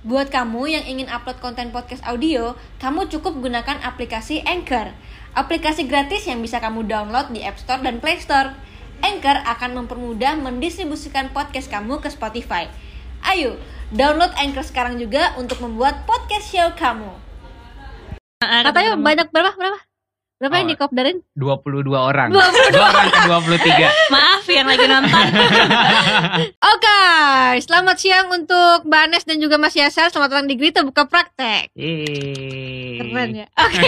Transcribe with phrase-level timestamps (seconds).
[0.00, 4.96] Buat kamu yang ingin upload konten podcast audio, kamu cukup gunakan aplikasi Anchor.
[5.36, 8.56] Aplikasi gratis yang bisa kamu download di App Store dan Play Store.
[9.04, 12.72] Anchor akan mempermudah mendistribusikan podcast kamu ke Spotify.
[13.20, 13.60] Ayo,
[13.92, 17.12] download Anchor sekarang juga untuk membuat podcast show kamu.
[18.40, 19.52] Katanya banyak berapa?
[19.52, 19.89] Berapa?
[20.40, 20.72] Berapa yang Oh.
[20.72, 21.18] dikopdarin?
[21.36, 22.32] 22 orang.
[22.32, 22.72] 22.
[22.72, 23.88] Dua orang ke 23.
[24.16, 25.26] Maaf yang lagi nonton.
[26.72, 27.00] Oke,
[27.60, 30.08] selamat siang untuk Mbak Anes dan juga Mas Yasar.
[30.08, 31.68] Selamat datang di Grita Buka Praktek.
[31.76, 33.04] Yeay.
[33.04, 33.46] Keren ya.
[33.52, 33.84] Oke,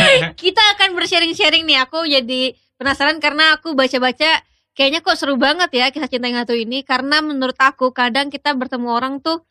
[0.46, 1.82] kita akan bersharing-sharing nih.
[1.82, 4.46] Aku jadi penasaran karena aku baca-baca
[4.78, 6.86] kayaknya kok seru banget ya kisah cinta yang satu ini.
[6.86, 9.42] Karena menurut aku kadang kita bertemu orang tuh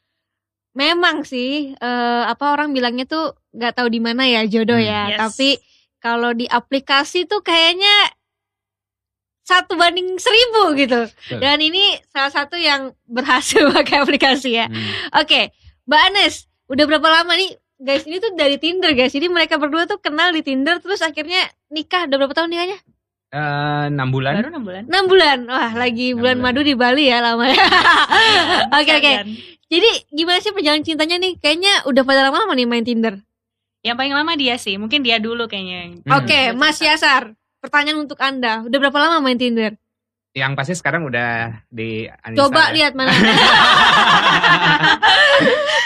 [0.71, 4.87] memang sih eh, apa orang bilangnya tuh nggak tahu di mana ya jodoh Hmm.
[4.87, 5.01] ya.
[5.11, 5.19] Yes.
[5.19, 5.49] Tapi
[6.05, 8.13] kalau di aplikasi tuh kayaknya
[9.41, 11.09] satu banding seribu gitu.
[11.09, 11.41] Betul.
[11.41, 14.69] Dan ini salah satu yang berhasil pakai aplikasi ya.
[14.69, 14.85] Hmm.
[15.17, 15.49] Oke,
[15.89, 17.57] Mbak Anes, udah berapa lama nih?
[17.75, 19.11] Guys, ini tuh dari Tinder guys.
[19.11, 21.41] Jadi mereka berdua tuh kenal di Tinder terus akhirnya
[21.73, 22.05] nikah.
[22.05, 22.77] Udah berapa tahun nikahnya?
[23.35, 24.33] Eh, 6 bulan.
[24.39, 24.83] Baru 6 bulan.
[24.87, 25.37] 6 bulan.
[25.49, 26.53] Wah, lagi Enam bulan bulan.
[26.55, 27.59] madu di Bali ya lama ya.
[28.79, 29.11] Oke, oke.
[29.11, 29.27] Sekalian.
[29.65, 31.33] Jadi gimana sih perjalanan cintanya nih?
[31.41, 33.19] Kayaknya udah pada lama nih main Tinder.
[33.85, 36.01] Yang paling lama dia sih, mungkin dia dulu kayaknya.
[36.01, 36.17] Hmm.
[36.17, 37.37] Oke, Mas Yasar.
[37.61, 38.65] Pertanyaan untuk Anda.
[38.65, 39.77] Udah berapa lama main Tinder?
[40.33, 42.73] Yang pasti sekarang udah di uninstall Coba ya.
[42.75, 43.13] lihat mana.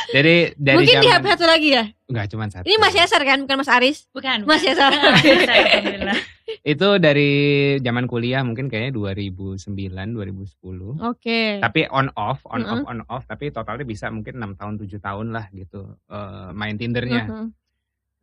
[0.09, 1.83] Jadi dari Mungkin di zaman HP satu lagi ya.
[2.09, 2.65] enggak cuma satu.
[2.65, 3.97] Ini Mas Yasar kan, bukan Mas Aris.
[4.09, 4.37] Bukan.
[4.49, 4.63] Mas.
[4.65, 4.89] Yasar.
[4.89, 6.17] Alhamdulillah.
[6.65, 7.29] Itu dari
[7.77, 11.05] zaman kuliah mungkin kayaknya 2009, 2010.
[11.05, 11.61] Oke.
[11.61, 12.73] Tapi on off, on Mm-mm.
[12.73, 16.73] off, on off, tapi totalnya bisa mungkin 6 tahun, 7 tahun lah gitu eh, main
[16.73, 17.23] Tindernya.
[17.29, 17.58] Mhm.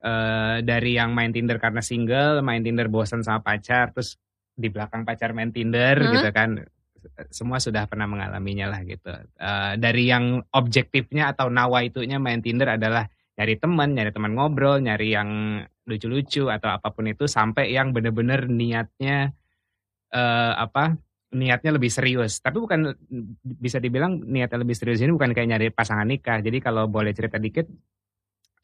[0.07, 4.15] Eh dari yang main Tinder karena single, main Tinder bosan sama pacar, terus
[4.55, 6.12] di belakang pacar main Tinder Hah?
[6.15, 6.51] gitu kan.
[7.31, 9.11] Semua sudah pernah mengalaminya lah gitu.
[9.39, 15.12] Eh, dari yang objektifnya atau nawaitunya main Tinder adalah nyari teman, nyari teman ngobrol, nyari
[15.12, 19.34] yang lucu-lucu atau apa pun itu sampai yang bener-bener niatnya
[20.15, 20.94] eh apa?
[21.37, 22.38] niatnya lebih serius.
[22.41, 22.94] Tapi bukan
[23.43, 26.38] bisa dibilang niatnya lebih serius ini bukan kayak nyari pasangan nikah.
[26.41, 27.67] Jadi kalau boleh cerita dikit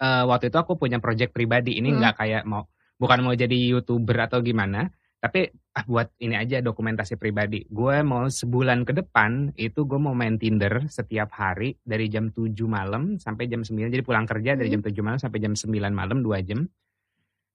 [0.03, 1.79] eh, waktu itu aku punya project pribadi.
[1.79, 1.99] Ini Hmm.
[2.03, 2.67] nggak kayak mau
[2.99, 4.91] bukan mau jadi youtuber atau gimana.
[5.23, 5.47] Tapi
[5.79, 7.63] ah buat ini aja dokumentasi pribadi.
[7.71, 12.67] Gue mau sebulan ke depan itu gue mau main Tinder setiap hari dari jam 7
[12.67, 14.83] malam sampai jam 9 jadi pulang kerja dari Hmm.
[14.83, 16.67] jam 7 malam sampai jam 9 malam 2 jam.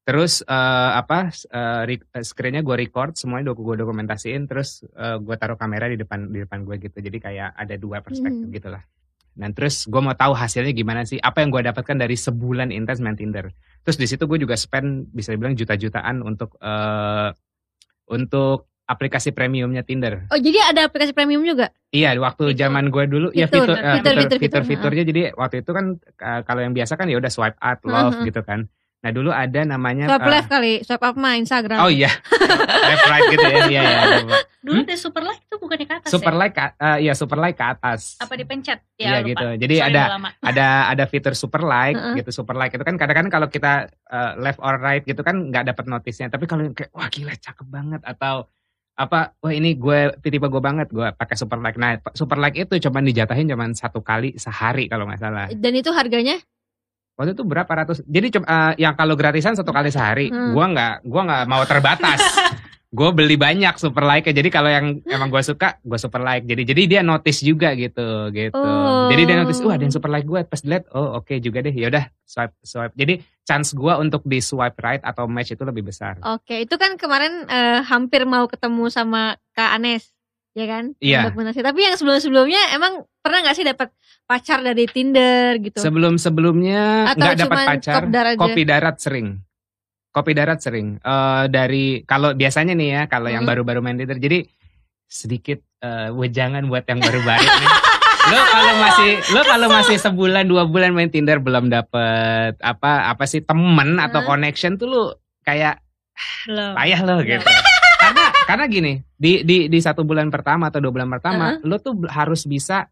[0.08, 4.48] Terus eh, apa eh, screennya gue record semuanya gue dokumentasiin.
[4.48, 7.04] Terus gue taruh kamera di depan di depan gue gitu.
[7.04, 8.56] Jadi kayak ada dua perspektif Hmm.
[8.56, 8.84] gitulah
[9.38, 11.22] Dan terus gue mau tahu hasilnya gimana sih?
[11.22, 13.54] Apa yang gue dapatkan dari sebulan intens main Tinder.
[13.86, 17.30] Terus di situ gue juga spend bisa dibilang juta-jutaan untuk eh
[18.08, 20.26] untuk aplikasi premiumnya Tinder.
[20.32, 21.76] Oh, jadi ada aplikasi premium juga?
[21.92, 22.58] Iya, waktu Fitur.
[22.58, 24.40] zaman gue dulu ya Fitur, fitur fitur, eh, fitur, fitur- fitur, fitur.
[24.64, 28.16] fitur-fiturnya jadi waktu itu kan eh, kalau yang biasa kan ya udah swipe up, love
[28.18, 28.26] Mhm.
[28.26, 28.60] gitu kan.
[28.98, 31.78] Nah dulu ada namanya Swipe eh, left kali, swipe up mah Instagram.
[31.80, 32.10] Oh iya,
[32.90, 33.60] left right gitu ya.
[33.64, 34.02] Iya iya.
[34.60, 34.98] Dulu Hmm?
[34.98, 36.40] super like itu bukannya ke atas Super ya?
[36.40, 38.18] like ke- eh, ya super like ke atas.
[38.18, 38.82] Apa dipencet?
[38.98, 39.30] Iya, lupa.
[39.30, 39.48] gitu.
[39.60, 40.10] Jadi Sorry, ada-
[40.50, 43.74] ada ada fitur super like gitu super like itu kan kadang-kadang kalau kita
[44.06, 47.64] uh, left or right gitu kan nggak dapat notisnya tapi kalau kayak wah gila cakep
[47.66, 48.50] banget atau
[48.94, 52.82] apa wah ini gue tipe gue banget gue pakai super like nah super like itu
[52.82, 56.42] cuman dijatahin cuman satu kali sehari kalau nggak salah Dan itu harganya?
[57.18, 58.06] Waktu itu berapa ratus?
[58.06, 60.30] Jadi cuma uh, yang kalau gratisan satu kali sehari.
[60.30, 60.54] Hmm.
[60.54, 62.22] gua nggak gua nggak mau terbatas.
[62.88, 66.48] Gue beli banyak super like jadi kalau yang emang gue suka gue super like.
[66.48, 68.56] Jadi jadi dia notice juga gitu gitu.
[68.56, 69.12] Oh.
[69.12, 71.76] jadi dia notice wah ada yang super like gue pas dilihat oh oke juga deh.
[71.76, 72.96] Yaudah swipe swipe.
[72.96, 76.20] Jadi chance gue untuk di swipe right atau match itu lebih besar.
[76.24, 80.12] Oke, itu kan kemarin eh, hampir mau ketemu sama Kak Anes,
[80.58, 80.84] ya kan?
[80.98, 81.30] Iya.
[81.30, 81.62] Dokumentasi.
[81.62, 85.78] Tapi yang sebelum-sebelumnya emang pernah nggak sih dapat pacar dari Tinder gitu?
[85.78, 88.38] sebelum sebelumnya Atau nggak dapat pacar kopdar aja?
[88.38, 89.28] kopi darat sering
[90.10, 93.52] kopi darat sering Eh dari kalau biasanya nih ya kalau yang Hmm.
[93.54, 94.44] baru-baru main Tinder jadi
[95.06, 97.70] sedikit eh, wejangan buat yang baru-baru nih
[98.28, 103.24] lo kalau masih lo kalau masih sebulan dua bulan main Tinder belum dapet apa apa
[103.24, 104.28] sih temen atau Hmm.
[104.30, 105.04] connection tuh lo
[105.42, 105.80] kayak
[106.44, 106.74] Belum.
[106.74, 107.48] payah lo gitu
[108.48, 112.48] karena gini di di di satu bulan pertama atau dua bulan pertama lo tuh harus
[112.48, 112.88] bisa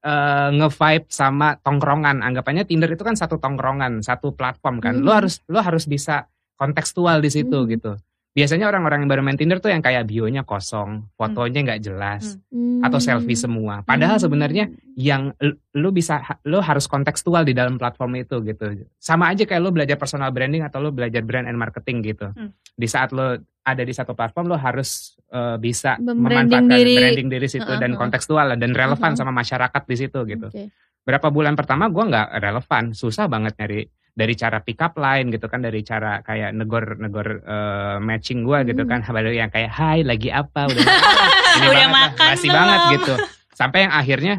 [0.00, 5.16] eh, nge-vibe sama tongkrongan anggapannya Tinder itu kan satu tongkrongan satu platform kan lo Mhm.
[5.20, 6.24] harus lo harus bisa
[6.56, 7.68] kontekstual di situ Mhm.
[7.76, 7.92] gitu
[8.36, 12.84] biasanya orang-orang yang baru main Tinder tuh yang kayak bionya kosong fotonya nggak jelas Hmm.
[12.84, 18.20] atau selfie semua padahal sebenarnya yang l- lu bisa lu harus kontekstual di dalam platform
[18.20, 22.04] itu gitu sama aja kayak lu belajar personal branding atau lu belajar brand and marketing
[22.04, 22.52] gitu Hmm.
[22.70, 26.94] di saat lu ada di satu platform lu harus eh, bisa memanfaatkan diri.
[26.94, 27.98] branding diri situ dan Uh-uh.
[27.98, 29.18] kontekstual dan relevan Uh-uh.
[29.18, 30.70] sama masyarakat di situ gitu Oke.
[31.02, 33.80] berapa bulan pertama gue nggak relevan susah banget nyari
[34.16, 38.72] dari cara pick up line gitu kan dari cara kayak negor negor eh, matching gue
[38.72, 38.90] gitu Hmm.
[38.96, 39.00] kan.
[39.12, 40.64] Baru yang kayak hai lagi apa?
[40.64, 40.80] Udah
[41.56, 43.12] ini Udah banget makan basi banget gitu.
[43.52, 44.34] Sampai yang akhirnya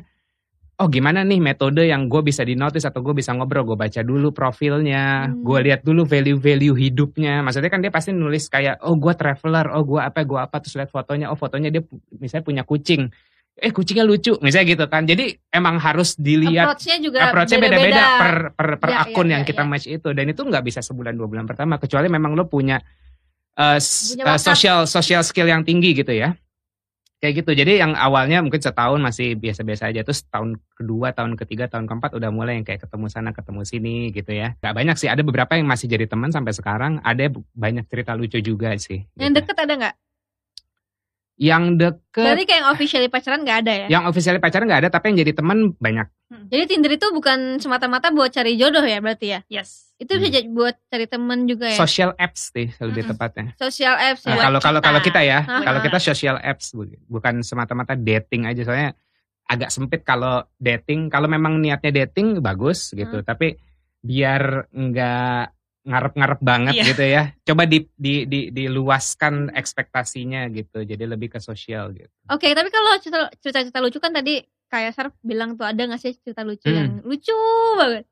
[0.77, 3.65] oh gimana nih metode yang gue bisa di notice atau gue bisa ngobrol?
[3.65, 5.45] Gue baca dulu profilnya Hmm.
[5.45, 7.45] gue lihat dulu value-value hidupnya.
[7.45, 10.57] Maksudnya kan dia pasti nulis kayak oh gue traveler oh gue apa gue apa.
[10.57, 11.85] Terus lihat fotonya oh fotonya dia
[12.18, 13.13] misalnya punya kucing
[13.57, 15.09] eh kucingnya lucu misalnya gitu kan.
[15.09, 18.04] Jadi emang harus dilihat Approach-nya juga approach-nya beda-beda.
[18.21, 19.69] per per, per Ya, akun ya, yang ya, kita ya.
[19.69, 20.09] match itu.
[20.13, 22.77] Dan itu nggak bisa sebulan dua bulan pertama kecuali memang lo punya
[23.57, 26.38] uh, Punya uh, social social skill yang tinggi gitu ya.
[27.18, 27.57] Kayak gitu.
[27.57, 30.06] Jadi yang awalnya mungkin setahun masih biasa-biasa aja.
[30.06, 33.95] Terus tahun kedua tahun ketiga tahun keempat udah mulai yang kayak ketemu sana ketemu sini
[34.13, 34.54] gitu ya.
[34.62, 35.09] Nggak banyak sih.
[35.09, 37.01] Ada beberapa yang masih jadi teman sampai sekarang.
[37.01, 39.38] Ada banyak cerita lucu juga sih Yang gitu.
[39.42, 39.95] deket ada nggak?
[41.37, 43.87] Yang deket Berarti kayak yang officially pacaran nggak ada ya?
[43.89, 48.09] yang officially pacaran nggak ada tapi yang jadi teman banyak Jadi Tinder itu bukan semata-mata
[48.09, 49.39] buat cari jodoh ya berarti ya?
[49.47, 49.95] Yes.
[49.95, 50.35] Itu bisa Hmm.
[50.35, 51.77] jadi buat cari temen juga ya?
[51.77, 53.11] social apps sih lebih Mm-mm.
[53.13, 54.43] tepatnya Social apps Nah, ya?
[54.43, 54.87] Kalau kalau kita.
[54.87, 58.91] kalau kita ya, kalau kita social apps bu- bukan semata-mata dating aja soalnya
[59.45, 61.07] agak sempit kalau dating.
[61.07, 63.55] Kalau memang niatnya dating bagus gitu, tapi
[63.99, 65.56] biar nggak
[65.87, 66.83] ngarep-ngarep banget Iya.
[66.85, 67.23] gitu ya.
[67.41, 70.83] Coba di, di, di diluaskan ekspektasinya gitu.
[70.83, 72.11] Jadi lebih ke sosial gitu.
[72.27, 76.13] Oke, tapi kalau cerita- cerita-cerita lucu kan tadi kayak Sarf bilang tuh ada gak sih
[76.13, 76.75] cerita lucu Hmm.
[76.75, 77.39] yang lucu
[77.73, 78.03] banget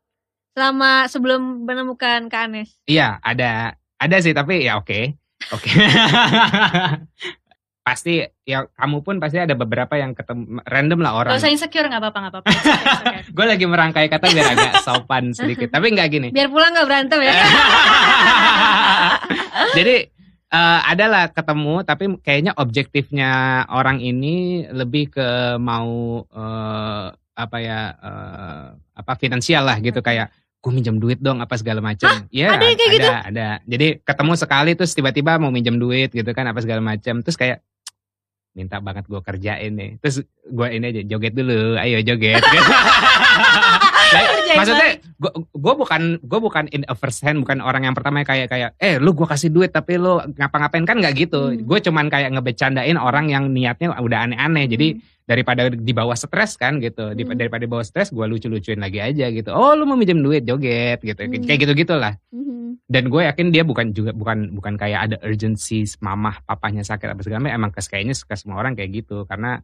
[0.51, 2.71] selama sebelum menemukan Kak Anes?
[2.85, 5.19] Iya, ada ada sih tapi ya oke.
[5.51, 5.67] Oke.
[7.85, 11.37] pasti ya kamu pun pasti ada beberapa yang ketemu random lah orang.
[11.37, 12.49] Gak usah insecure gak apa-apa gak apa-apa.
[13.37, 15.69] Gue lagi merangkai kata biar agak sopan sedikit.
[15.69, 16.27] Tapi nggak gini.
[16.33, 17.29] Biar pulang gak berantem ya?
[19.77, 19.95] Jadi
[20.49, 27.05] eh, adalah ketemu, tapi kayaknya objektifnya orang ini lebih ke mau eh,
[27.37, 28.65] apa ya eh,
[28.97, 30.33] apa finansial lah gitu kayak
[30.65, 32.09] gue minjem duit dong apa segala macam.
[32.33, 33.09] Iya, Ada yang kayak ada, gitu?
[33.13, 33.47] ada.
[33.69, 37.21] Jadi ketemu sekali terus tiba-tiba mau minjem duit gitu kan apa segala macam.
[37.21, 37.61] Terus kayak
[38.55, 39.91] minta banget gue kerjain nih.
[39.99, 42.39] Terus gue ini aja joget dulu, ayo joget.
[44.13, 44.89] Kerjain maksudnya
[45.51, 48.99] gue bukan gue bukan in a first hand bukan orang yang pertama kayak kayak eh
[48.99, 51.51] lu gue kasih duit tapi lu ngapa-ngapain kan nggak gitu.
[51.51, 51.63] Hmm.
[51.63, 54.65] gue cuman kayak ngebecandain orang yang niatnya udah aneh-aneh.
[54.67, 54.87] Jadi
[55.25, 57.17] daripada dibawa stres kan gitu.
[57.17, 57.33] Di- Hmm.
[57.33, 59.49] daripada dibawa stres gue lucu-lucuin lagi aja gitu.
[59.49, 61.17] Oh lu mau minjem duit joget gitu.
[61.25, 61.41] Hmm.
[61.41, 62.85] kayak gitu gitulah Mhm.
[62.85, 67.21] dan gue yakin dia bukan juga bukan bukan kayak ada urgency mamah papahnya sakit apa
[67.25, 67.55] segala macam.
[67.57, 69.25] Emang kayaknya ke semua orang kayak gitu.
[69.25, 69.57] Karena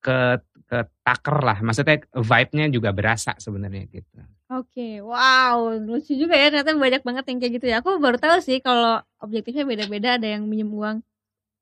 [0.00, 4.18] ke ke taker lah maksudnya vibe-nya juga berasa sebenarnya gitu
[4.52, 7.76] Oke, wow, lucu juga ya ternyata banyak banget yang kayak gitu ya.
[7.80, 11.00] Aku baru tahu sih kalau objektifnya beda-beda, ada yang minjem uang.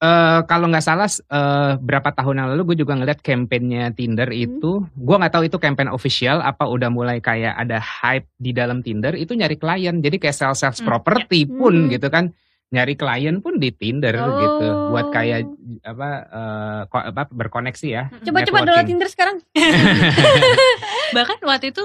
[0.02, 4.58] Eh kalau nggak salah eh, berapa tahun yang lalu gue juga ngeliat kampanyenya Tinder Hmm.
[4.58, 8.82] itu, gue nggak tahu itu campaign official apa udah mulai kayak ada hype di dalam
[8.82, 11.92] Tinder itu nyari klien, jadi kayak sales sales Hmm, property pun Hmm.
[11.94, 12.34] gitu kan,
[12.72, 15.12] nyari klien pun di Tinder gitu, buat Oh.
[15.12, 15.44] kayak
[15.84, 18.08] apa, eh, ko- apa berkoneksi ya.
[18.18, 18.88] Coba-coba download networking.
[18.88, 19.36] Tinder sekarang.
[21.12, 21.84] Bahkan waktu itu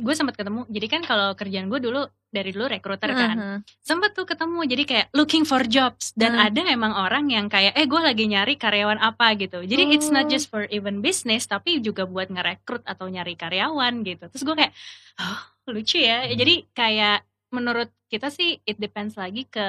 [0.00, 0.64] gue sempat ketemu.
[0.66, 3.36] Jadi kan kalau kerjaan gue dulu dari dulu rekruter kan.
[3.36, 3.56] Aha.
[3.78, 6.46] Sempat tuh ketemu jadi kayak looking for jobs dan Hmm.
[6.48, 9.60] ada emang orang yang kayak eh gue lagi nyari karyawan apa gitu.
[9.60, 10.30] Jadi it's not Oh.
[10.32, 14.24] just for even business tapi juga buat ngerekrut atau nyari karyawan gitu.
[14.26, 14.72] Terus gue kayak
[15.20, 15.40] oh
[15.70, 16.24] lucu ya.
[16.24, 16.34] Hmm.
[16.34, 17.18] Jadi kayak
[17.52, 19.62] menurut kita sih it depends lagi ke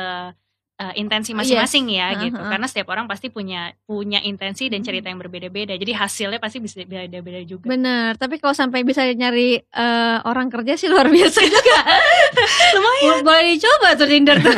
[0.75, 2.35] uh, intensi masing-masing ya gitu.
[2.35, 2.51] Uh-huh.
[2.51, 4.87] Karena setiap orang pasti punya punya intensi dan Hmm.
[4.87, 5.73] cerita yang berbeda-beda.
[5.75, 7.65] Jadi hasilnya pasti bisa beda-beda juga.
[7.65, 11.77] Bener, tapi kalau sampai bisa nyari eh, orang kerja sih luar biasa juga.
[12.75, 13.23] Lumayan.
[13.23, 14.55] Boleh dicoba tuh Tinder tuh.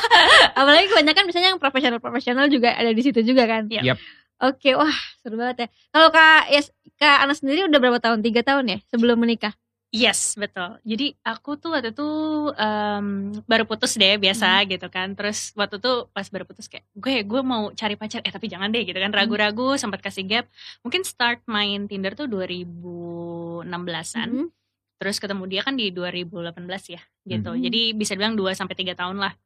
[0.58, 3.70] Apalagi kebanyakan misalnya yang profesional-profesional juga ada di situ juga kan.
[3.70, 3.94] Iya.
[3.94, 3.98] Yap.
[4.42, 4.90] Oke, wah
[5.22, 5.68] seru banget ya.
[5.94, 8.26] Kalau Kak Yes, Kak Ana sendiri udah berapa tahun?
[8.26, 9.54] Tiga tahun ya sebelum menikah?
[9.92, 10.80] Yes, betul.
[10.88, 12.08] Jadi aku tuh waktu itu
[12.56, 15.12] em, baru putus deh biasa gitu kan.
[15.12, 18.72] Terus waktu itu pas baru putus kayak gue gue mau cari pacar eh tapi jangan
[18.72, 19.12] deh gitu kan.
[19.12, 20.44] Ragu-ragu sempat kasih gap.
[20.80, 24.28] Mungkin start main Tinder tuh 2016-an.
[24.32, 24.48] Mhm.
[24.96, 27.52] Terus ketemu dia kan di 2018 ya gitu.
[27.52, 27.60] Mhm.
[27.60, 29.36] Jadi bisa bilang 2 sampai 3 tahun lah.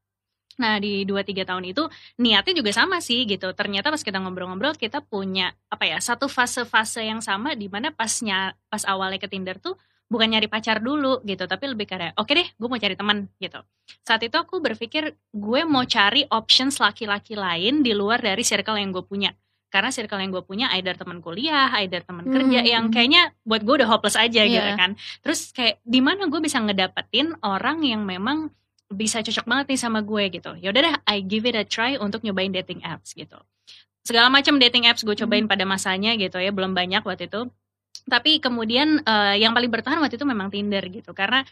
[0.62, 1.91] Nah, di 2 3 tahun itu
[2.23, 3.50] niatnya juga sama sih gitu.
[3.50, 8.55] Ternyata pas kita ngobrol-ngobrol kita punya apa ya, satu fase-fase yang sama di mana pasnya
[8.71, 9.75] pas awalnya ke Tinder tuh
[10.07, 13.59] bukan nyari pacar dulu gitu, tapi lebih kayak oke deh, gue mau cari teman gitu.
[14.07, 18.95] Saat itu aku berpikir gue mau cari options laki-laki lain di luar dari circle yang
[18.95, 19.35] gue punya.
[19.67, 22.95] Karena circle yang gue punya either teman kuliah, either teman Hmm, kerja yang hmm.
[22.95, 24.79] kayaknya buat gue udah hopeless aja gitu Iya.
[24.79, 24.95] kan.
[25.27, 28.55] Terus kayak di mana gue bisa ngedapetin orang yang memang
[28.87, 30.55] bisa cocok banget nih sama gue gitu.
[30.63, 33.37] Ya udah deh, I give it a try untuk nyobain dating apps gitu.
[34.07, 37.51] Segala macam dating apps gue cobain pada masanya gitu ya, belum banyak waktu itu.
[38.07, 41.11] Tapi kemudian eh, yang paling bertahan waktu itu memang Tinder gitu.
[41.11, 41.43] Karena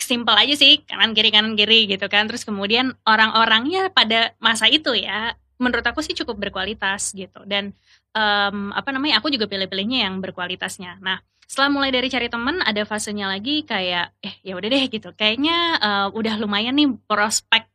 [0.00, 2.26] simple aja sih kanan kiri kanan kiri gitu kan.
[2.26, 7.44] Terus kemudian orang-orangnya pada masa itu ya menurut aku sih cukup berkualitas gitu.
[7.44, 7.76] Dan
[8.16, 10.98] em, apa namanya aku juga pilih-pilihnya yang berkualitasnya.
[11.04, 15.12] Nah setelah mulai dari cari temen ada fasenya lagi kayak eh ya udah deh gitu.
[15.12, 16.88] Kayaknya eh, udah lumayan nih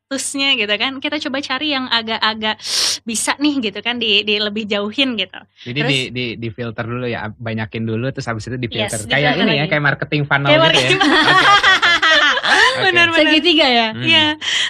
[0.05, 2.61] prospektusnya gitu kan kita coba cari yang agak-agak
[3.01, 6.85] bisa nih gitu kan di, di lebih jauhin gitu Jadi Terus- di, di di filter
[6.85, 9.01] dulu ya, banyakin dulu terus habis itu di filter.
[9.01, 9.69] Yes, kayak ini ya, lagi.
[9.73, 11.09] kayak marketing funnel Kayak gitu marketing ya.
[11.09, 11.25] Oke.
[11.25, 11.73] Oke.
[12.85, 13.17] Benar-benar.
[13.25, 13.87] Segitiga ya.
[13.97, 14.03] Hmm.
[14.05, 14.25] Iya.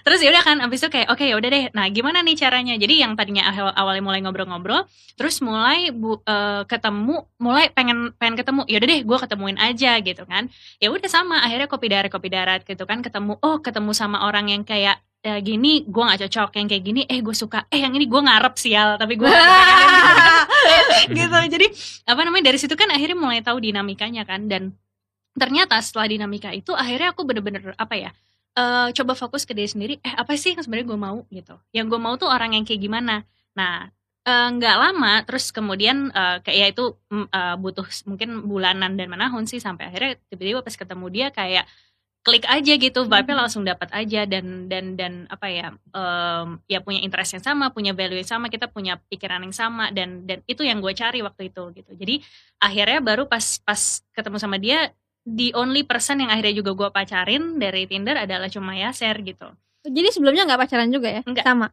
[0.07, 1.63] Terus ya udah kan abis itu kayak oke ya udah deh.
[1.73, 2.73] Nah, gimana nih caranya?
[2.79, 4.87] Jadi yang tadinya awal- awalnya mulai ngobrol-ngobrol,
[5.19, 8.61] terus mulai bu, eh, ketemu, mulai pengen pengen ketemu.
[8.71, 10.47] Ya udah deh, gue ketemuin aja gitu kan.
[10.79, 13.35] Ya udah sama, akhirnya kopi darat kopi darat gitu kan ketemu.
[13.43, 16.49] Oh, ketemu sama orang yang kayak eh, gini gue gak cocok.
[16.61, 17.65] Yang kayak gini eh gue suka.
[17.73, 19.27] Eh yang ini gue ngarep sial tapi gue
[21.17, 21.37] gitu.
[21.49, 21.67] Jadi
[22.05, 24.45] apa namanya dari situ kan akhirnya mulai tahu dinamikanya kan.
[24.45, 24.77] Dan
[25.33, 28.11] ternyata setelah dinamika itu akhirnya aku bener-bener apa ya
[28.55, 29.93] eh, coba fokus ke diri sendiri.
[30.05, 31.17] Eh apa sih yang sebenarnya gue mau?
[31.33, 31.55] Gitu.
[31.73, 33.25] Yang gue mau tuh orang yang kayak gimana.
[33.57, 33.89] Nah
[34.29, 36.85] eh, nggak lama terus kemudian eh, kayak ya itu
[37.33, 41.65] eh, butuh mungkin bulanan dan menahun sih sampai akhirnya tiba-tiba pas ketemu dia kayak
[42.25, 43.41] klik aja gitu vibe-nya Mhm.
[43.45, 47.93] langsung dapat aja dan dan dan apa ya em, ya punya interest yang sama punya
[47.93, 51.53] value yang sama kita punya pikiran yang sama dan dan itu yang gue cari waktu
[51.53, 52.15] itu gitu jadi
[52.57, 53.77] akhirnya baru pas pas
[54.09, 54.89] ketemu sama dia
[55.23, 59.45] the only person yang akhirnya juga gue pacarin dari Tinder adalah cuma Yaser gitu
[59.85, 61.21] Jadi sebelumnya nggak pacaran juga ya?
[61.21, 61.45] Enggak.
[61.45, 61.69] Sama.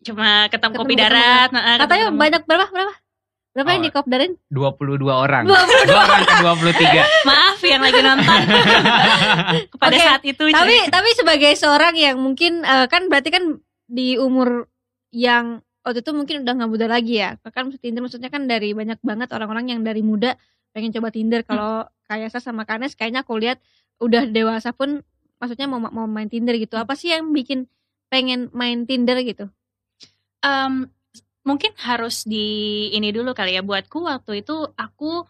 [0.00, 2.66] cuma ketemu, kopi Ketemu- darat nah, Katanya ketemu- banyak berapa?
[2.70, 2.94] Berapa?
[3.50, 3.86] Berapa yang Oh.
[3.86, 4.32] di kopdarin?
[4.46, 5.42] 22 orang.
[5.42, 5.90] 22.
[5.90, 7.02] Dua orang ke 23.
[7.30, 8.40] maaf yang lagi nonton
[9.82, 13.58] pada Oke, saat itu tapi tapi sebagai seorang yang mungkin eh, kan berarti kan
[13.90, 14.70] di umur
[15.10, 18.70] yang waktu itu mungkin udah nggak muda lagi ya kan maksud Tinder maksudnya kan dari
[18.70, 20.38] banyak banget orang-orang yang dari muda
[20.70, 23.58] pengen coba Tinder kalau kayak saya sama Kanes kayaknya aku lihat
[23.98, 25.02] udah dewasa pun
[25.36, 27.66] maksudnya mau mau main Tinder gitu apa sih yang bikin
[28.06, 29.50] pengen main Tinder gitu
[30.40, 30.88] Em,
[31.48, 32.36] mungkin harus di
[32.96, 35.24] ini dulu kali ya buatku waktu itu aku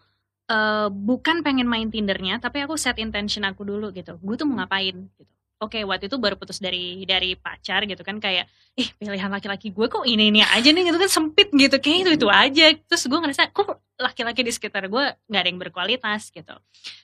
[0.51, 4.17] eh, bukan pengen main Tindernya tapi aku set intention aku dulu gitu.
[4.25, 8.17] Gue tuh mau ngapain gitu oke waktu itu baru putus dari dari pacar gitu kan
[8.17, 11.97] kayak ih pilihan laki-laki gue kok ini ini aja nih gitu kan sempit gitu kayak
[12.03, 12.65] itu itu aja.
[12.75, 16.57] Terus gue ngerasa kok laki-laki di sekitar gue nggak ada yang berkualitas gitu.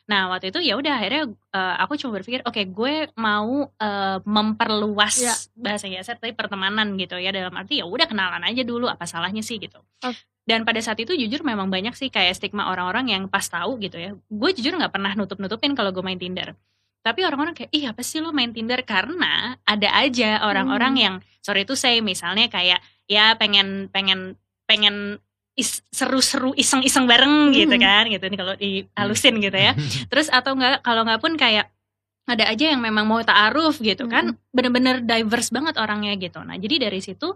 [0.10, 5.16] Nah waktu itu ya udah akhirnya eh, aku cuma berpikir oke gue mau eh, memperluas
[5.20, 5.36] Ya.
[5.54, 9.46] bahasa Yaser tapi pertemanan gitu ya dalam arti ya udah kenalan aja dulu apa salahnya
[9.46, 9.78] sih gitu.
[10.02, 10.18] Oke.
[10.48, 14.00] dan pada saat itu jujur memang banyak sih kayak stigma orang-orang yang pas tahu gitu
[14.00, 14.16] ya.
[14.32, 16.56] Gue jujur nggak pernah nutup-nutupin kalau gue main Tinder
[17.08, 18.84] tapi orang-orang kayak ih apa sih lo main Tinder?
[18.84, 21.04] Karena ada aja orang-orang Hmm.
[21.04, 24.36] yang sorry itu saya misalnya kayak ya pengen pengen
[24.68, 25.18] pengen
[25.56, 27.82] is- seru-seru iseng-iseng bareng gitu Hmm.
[27.82, 28.24] kan gitu.
[28.24, 29.72] Ini kalau dihalusin gitu ya.
[30.12, 31.72] Terus atau enggak kalau nggak pun kayak
[32.28, 36.44] ada aja yang memang mau taaruf gitu kan bener-bener diverse banget orangnya gitu.
[36.44, 37.32] Nah jadi dari situ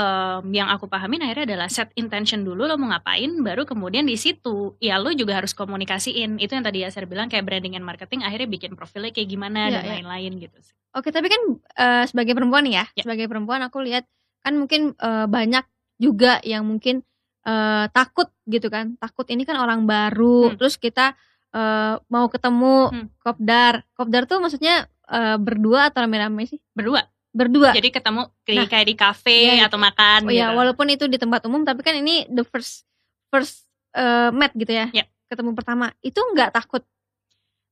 [0.00, 4.16] em, yang aku pahamin akhirnya adalah set intention dulu lo mau ngapain baru kemudian di
[4.16, 8.24] situ ya lo juga harus komunikasiin itu yang tadi Yasir bilang kayak branding and marketing
[8.24, 9.90] akhirnya bikin profilnya kayak gimana Iya, dan iya.
[10.00, 11.38] lain-lain gitu sih Oke, tapi kan
[11.78, 13.04] eh, sebagai perempuan ya, Ya.
[13.06, 14.08] sebagai perempuan aku lihat
[14.40, 15.62] kan mungkin eh, banyak
[16.00, 17.04] juga yang mungkin
[17.46, 20.56] eh, takut gitu kan, takut ini kan orang baru, Hmm.
[20.58, 21.14] terus kita
[21.50, 23.06] eh, mau ketemu Hmm.
[23.22, 26.58] kopdar, kopdar tuh maksudnya eh, berdua atau rame-rame sih?
[26.74, 27.70] berdua Berdua.
[27.70, 31.04] jadi ketemu di- Nah, kayak di kafe iya, atau makan Oh ya, gitu walaupun itu
[31.06, 32.82] di tempat umum, tapi kan ini the first
[33.30, 35.06] first eh, met gitu ya, Ya.
[35.26, 36.82] ketemu pertama, itu nggak takut?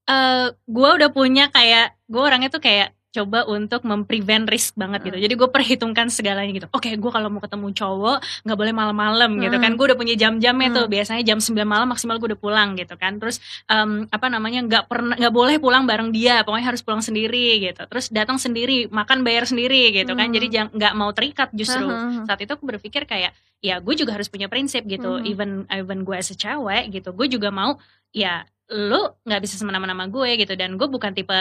[0.08, 5.16] eh gue udah punya kayak gue orangnya tuh kayak coba untuk memprevent risk banget gitu.
[5.18, 5.24] Hmm.
[5.26, 6.68] Jadi gue perhitungkan segalanya gitu.
[6.70, 9.64] Oke, gue kalau mau ketemu cowok nggak boleh malam-malam gitu Hmm.
[9.66, 9.72] kan.
[9.74, 10.84] Gue udah punya jam-jamnya tuh.
[10.86, 10.94] Hmm.
[10.94, 13.18] Biasanya jam 9 malam maksimal gue udah pulang gitu kan.
[13.18, 16.46] Terus em, apa namanya nggak pernah nggak boleh pulang bareng dia.
[16.46, 17.82] Pokoknya harus pulang sendiri gitu.
[17.84, 20.30] Terus datang sendiri, makan bayar sendiri gitu kan.
[20.30, 20.36] Hmm.
[20.38, 21.90] Jadi nggak mau terikat justru.
[22.24, 25.18] Saat itu aku berpikir kayak ya gue juga harus punya prinsip gitu.
[25.26, 27.76] Even even gue secewek gitu, gue juga mau
[28.14, 31.32] ya lu nggak bisa semena-mena sama gue gitu dan gue bukan tipe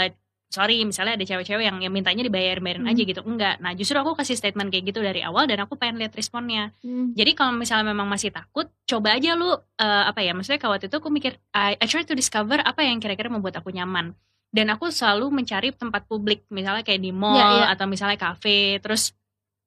[0.48, 2.92] sorry misalnya ada cewek-cewek yang, yang mintanya dibayar bayarin Hmm.
[2.92, 6.00] aja gitu enggak nah justru aku kasih statement kayak gitu dari awal dan aku pengen
[6.00, 7.12] lihat responnya Hmm.
[7.14, 10.88] jadi kalau misalnya memang masih takut coba aja lu eh, apa ya maksudnya kalau waktu
[10.88, 14.16] itu aku mikir I, I try to discover apa yang kira-kira membuat aku nyaman
[14.48, 17.66] dan aku selalu mencari tempat publik misalnya kayak di mall Iya, iya.
[17.76, 19.12] atau misalnya kafe terus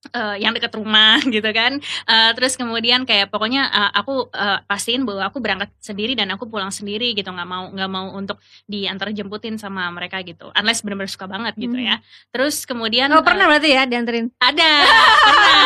[0.03, 5.05] eh, yang dekat rumah gitu kan Eh, terus kemudian kayak pokoknya eh, aku eh, pastiin
[5.05, 9.13] bahwa aku berangkat sendiri dan aku pulang sendiri gitu nggak mau nggak mau untuk diantar
[9.13, 11.87] jemputin sama mereka gitu unless benar-benar suka banget gitu Hmm.
[11.87, 11.97] ya
[12.31, 14.33] terus kemudian Oh pernah berarti ya dianterin?
[14.39, 14.71] ada
[15.25, 15.63] pernah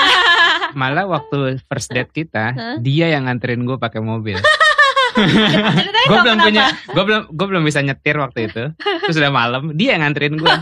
[0.74, 4.34] Malah waktu first date kita, dia yang nganterin gue pakai mobil.
[6.10, 6.46] Gue belum kenapa?
[6.46, 8.62] punya gue belum gue belum bisa nyetir waktu itu.
[8.76, 10.46] Terus udah malam dia yang nganterin gue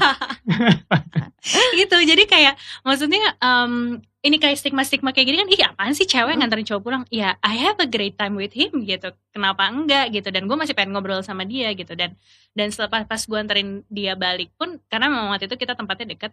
[1.81, 2.55] gitu jadi kayak
[2.87, 7.03] maksudnya em, ini kayak stigma-stigma kayak gini kan ih apaan sih cewek nganterin cowok pulang?
[7.11, 9.11] Ya I have a great time with him gitu.
[9.35, 10.15] Kenapa enggak?
[10.15, 11.99] Gitu dan gue masih pengen ngobrol sama dia gitu.
[11.99, 12.15] Dan
[12.55, 16.33] dan setelah pas gue anterin dia balik pun karena memang waktu itu kita tempatnya deket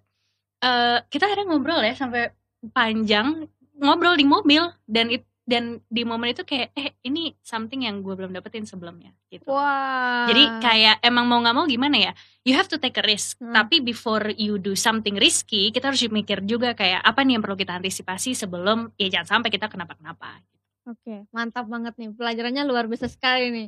[0.60, 2.30] eh kita akhirnya ngobrol ya sampai
[2.70, 3.50] panjang
[3.82, 4.70] ngobrol di mobil.
[4.86, 9.10] Dan it- dan di momen itu kayak eh ini something yang gue belum dapetin sebelumnya
[9.34, 10.30] gitu Wah.
[10.30, 12.12] jadi kayak emang mau nggak mau gimana ya,
[12.46, 13.38] you have to take a risk.
[13.42, 13.54] Hmm.
[13.54, 17.58] Tapi before you do something risky, kita harus mikir juga kayak apa nih yang perlu
[17.58, 20.42] kita antisipasi sebelum ya jangan sampai kita kenapa-kenapa.
[20.90, 22.10] Oke, mantap banget nih.
[22.18, 23.68] Pelajarannya luar biasa sekali nih.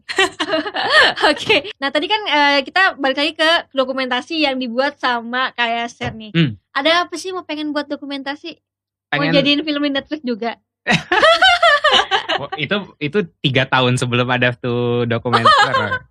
[1.31, 6.17] Oke, nah tadi kan eh, kita balik lagi ke dokumentasi yang dibuat sama kayak Ser
[6.17, 6.33] nih.
[6.33, 6.57] Hmm.
[6.73, 8.57] Ada apa sih mau pengen buat dokumentasi?
[9.13, 10.57] Mau pengen jadiin film di Netflix juga?
[12.37, 16.01] Oh, itu itu tiga tahun sebelum ada tuh dokumenter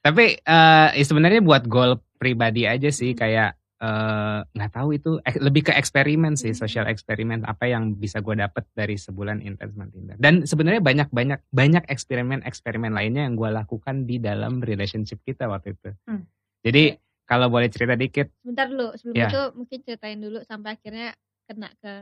[0.00, 5.40] tapi eh ya sebenarnya buat goal pribadi aja sih kayak eh, nggak tahu itu ek-
[5.40, 9.90] lebih ke eksperimen sih social eksperimen apa yang bisa gue dapet dari sebulan intens main
[9.90, 15.18] Tinder dan sebenarnya banyak banyak banyak eksperimen eksperimen lainnya yang gue lakukan di dalam relationship
[15.22, 16.22] kita waktu itu Hmm.
[16.60, 19.26] jadi kalau boleh cerita dikit Sebentar dulu, sebelum Ya.
[19.26, 21.92] itu mungkin ceritain dulu sampai akhirnya kena ke,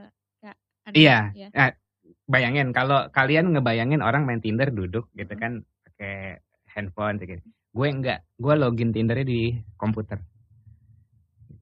[0.43, 0.51] ke
[0.93, 1.31] Iya.
[1.33, 1.49] ya.
[1.55, 1.71] Nah,
[2.25, 5.41] bayangin kalau kalian ngebayangin orang main Tinder duduk gitu Hmm.
[5.41, 5.53] kan
[5.85, 6.39] pakai
[6.71, 7.43] handphone gini.
[7.73, 9.41] Gue enggak, gue login Tindernya di
[9.75, 10.21] komputer.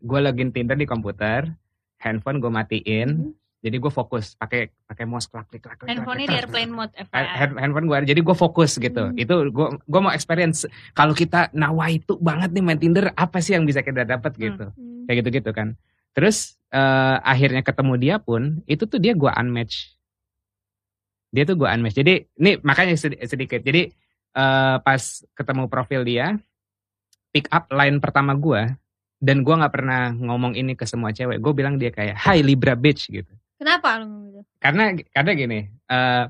[0.00, 1.44] Gue login Tinder di komputer,
[1.98, 3.32] handphone gue matiin, Mhm.
[3.60, 5.86] jadi gue fokus pakai pakai mouse klik klik klik.
[5.86, 9.14] Handphonenya di airplane mode hand- handphone gue jadi gue fokus gitu Hmm.
[9.14, 13.52] itu gue gue mau experience kalau kita nawa itu banget nih main Tinder apa sih
[13.52, 14.40] yang bisa kita dapat Hmm.
[14.40, 15.04] gitu Hmm.
[15.04, 15.76] kayak gitu gitu kan
[16.10, 19.92] terus eh, akhirnya ketemu dia pun itu tuh dia gua unmatch
[21.30, 21.96] dia tuh gua unmatch.
[21.96, 23.62] Jadi ini makanya sedi- sedikit.
[23.62, 23.90] Jadi
[24.34, 25.02] eh, pas
[25.34, 26.36] ketemu profil dia
[27.30, 28.74] pick up line pertama gua
[29.22, 31.38] dan gua nggak pernah ngomong ini ke semua cewek.
[31.38, 33.30] Gue bilang dia kayak Hi Libra bitch gitu.
[33.60, 34.42] Kenapa lu ngomong gitu?
[34.56, 36.24] karena karena gini eh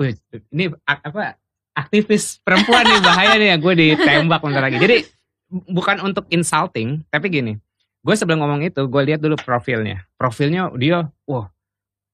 [0.00, 0.16] wih,
[0.48, 1.36] ini apa
[1.76, 4.80] aktivis perempuan nih bahaya nih ya gue ditembak bentar lagi.
[4.80, 4.96] Jadi
[5.46, 7.52] bu- bukan untuk insulting tapi gini.
[8.00, 10.08] Gue sebelum ngomong itu gue lihat dulu profilnya.
[10.16, 11.52] Profilnya dia wah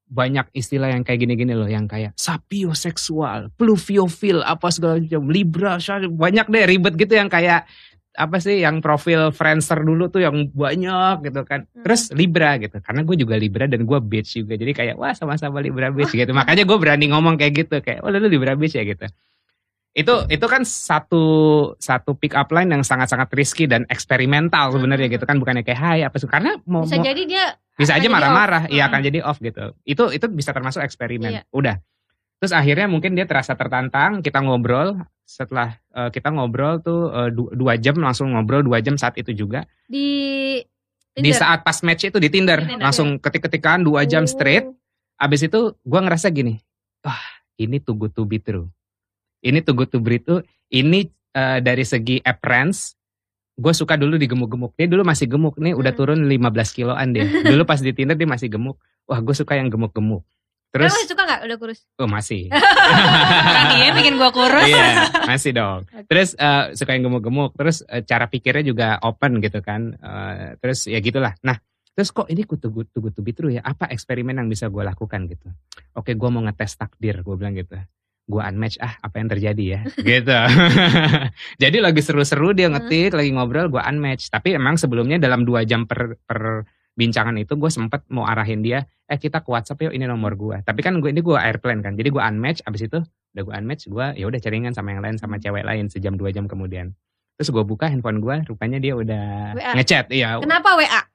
[0.07, 6.47] banyak istilah yang kayak gini-gini loh yang kayak sapioseksual, pluviofil, apa segala macam, libra, banyak
[6.47, 7.67] deh ribet gitu yang kayak
[8.17, 11.69] apa sih yang profil Friendster dulu tuh yang banyak gitu kan.
[11.69, 11.85] Hmm.
[11.85, 12.81] Terus Libra gitu.
[12.81, 14.57] Karena gue juga Libra dan gue bitch juga.
[14.57, 16.33] Jadi kayak wah sama-sama Libra bitch gitu.
[16.39, 19.05] Makanya gue berani ngomong kayak gitu kayak oh lu Libra bitch ya gitu.
[19.93, 21.25] Itu itu kan satu
[21.77, 25.17] satu pick up line yang sangat-sangat risky dan eksperimental sebenarnya Hmm.
[25.21, 27.45] gitu kan bukannya kayak hai apa sih karena mau Bisa mau- jadi dia
[27.77, 28.91] bisa akan aja marah-marah, Hmm.
[28.91, 29.77] akan jadi off gitu.
[29.85, 31.31] Itu itu bisa termasuk eksperimen.
[31.31, 31.43] Iya.
[31.53, 31.77] Udah.
[32.37, 34.97] Terus akhirnya mungkin dia terasa tertantang, kita ngobrol.
[35.23, 39.65] Setelah eh, kita ngobrol tuh du- dua jam langsung ngobrol dua jam saat itu juga.
[39.87, 40.09] di
[41.17, 41.41] Di Tinder.
[41.41, 44.29] saat pas match itu di Tinder, Di Tinder, langsung ketik-ketikan dua jam Oh.
[44.29, 44.69] straight.
[45.17, 46.61] Abis itu gua ngerasa gini,
[47.01, 47.17] wah
[47.57, 48.69] ini good to be true.
[49.41, 50.45] Ini good to be true.
[50.69, 52.96] Ini eh, dari segi appearance,
[53.57, 54.77] gue suka dulu digemuk-gemuk.
[54.77, 55.99] Dia dulu masih gemuk nih, udah Hmm.
[55.99, 57.25] turun 15 kiloan deh.
[57.43, 58.77] Dulu pas di Tinder dia masih gemuk.
[59.05, 60.21] Wah gue suka yang gemuk-gemuk.
[60.67, 61.81] Terus masih suka nggak udah kurus?
[61.97, 62.53] oh masih.
[63.73, 64.69] Dia bikin gua kurus.
[64.69, 65.89] Iya, masih dong.
[66.05, 67.57] Terus eh, suka yang gemuk-gemuk.
[67.57, 69.97] Terus eh, cara pikirnya juga open gitu kan.
[69.97, 71.33] Eh, terus ya gitulah.
[71.41, 71.57] Nah,
[71.97, 73.65] terus kok ini kutu kutu kutu bitru ya?
[73.65, 75.49] Apa eksperimen yang bisa gue lakukan gitu?
[75.97, 77.25] Oke, gue mau ngetes takdir.
[77.25, 77.73] Gue bilang gitu.
[78.27, 80.35] Gue unmatch ah apa yang terjadi ya gitu.
[81.63, 84.35] Jadi lagi seru-seru dia ngetik, lagi ngobrol, gue unmatch.
[84.35, 86.67] Tapi emang sebelumnya dalam dua jam per, per
[86.99, 90.59] bincangan itu gue sempet mau arahin dia, eh kita ke WhatsApp yuk ini nomor gue.
[90.65, 92.67] Tapi kan gue ini gue airplane kan, jadi gue unmatch.
[92.67, 92.99] Abis itu
[93.37, 96.35] udah gue unmatch, gue ya udah ceringan sama yang lain sama cewek lain sejam dua
[96.35, 96.97] jam kemudian.
[97.37, 99.73] Terus gue buka handphone gue, rupanya dia udah WA.
[99.77, 100.41] ngechat, iya.
[100.41, 101.06] Kenapa WA?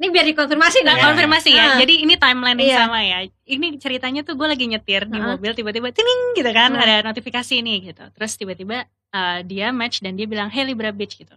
[0.00, 0.96] Ini biar dikonfirmasi Nah, nggak?
[0.96, 1.04] Iya.
[1.04, 1.60] konfirmasi ya.
[1.62, 1.76] Ah.
[1.76, 2.78] Jadi ini timeline yang Iya.
[2.80, 3.18] sama ya.
[3.44, 6.80] Ini ceritanya tuh gue lagi nyetir di mobil tiba-tiba tiling gitu kan Ah.
[6.80, 8.04] ada notifikasi nih gitu.
[8.08, 8.76] Terus tiba-tiba
[9.12, 11.36] uh, dia match dan dia bilang hey Libra bitch gitu.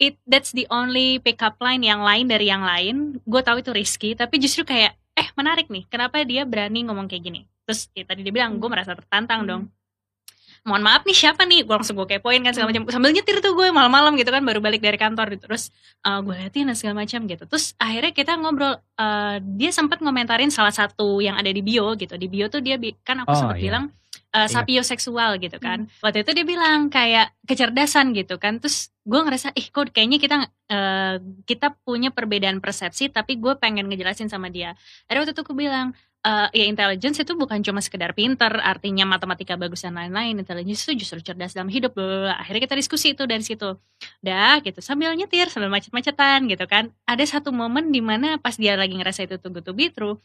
[0.00, 3.20] It that's the only pickup line yang lain dari yang lain.
[3.22, 5.84] Gue tahu itu risky tapi justru kayak eh menarik nih.
[5.86, 7.44] Kenapa dia berani ngomong kayak gini?
[7.62, 9.48] Terus ya, tadi dia bilang gue merasa tertantang Hmm.
[9.48, 9.62] dong.
[10.60, 11.64] Mohon maaf nih siapa nih?
[11.64, 12.84] Gue langsung gue kepoin kan segala macam.
[12.92, 15.48] Sambil nyetir tuh gue malam-malam gitu kan baru balik dari kantor gitu.
[15.48, 15.72] Terus
[16.04, 17.44] uh, gue liatin dan segala macam gitu.
[17.48, 18.76] Terus akhirnya kita ngobrol.
[19.00, 22.14] uh, dia sempat ngomentarin salah satu yang ada di bio gitu.
[22.20, 23.64] Di bio tuh dia kan aku Oh, sempat iya.
[23.72, 23.84] bilang
[24.36, 24.52] uh, Ingat.
[24.52, 25.88] sapioseksual gitu kan.
[26.04, 28.60] Waktu itu dia bilang kayak kecerdasan gitu kan.
[28.60, 30.36] Terus gue ngerasa ih kok kayaknya kita
[30.70, 31.16] uh,
[31.48, 34.76] kita punya perbedaan persepsi tapi gue pengen ngejelasin sama dia.
[35.08, 39.56] Akhirnya waktu itu aku bilang eh, ya intelligence itu bukan cuma sekedar pinter, artinya matematika
[39.56, 40.36] bagus dan lain-lain.
[40.36, 41.92] Intelligence itu justru cerdas dalam hidup.
[41.96, 42.34] bla, bla, bla.
[42.40, 43.76] Akhirnya kita diskusi itu dari situ.
[44.20, 46.92] Dah gitu sambil nyetir, sambil macet-macetan gitu kan.
[47.08, 50.16] Ada satu momen di mana pas dia lagi ngerasa itu good to be true.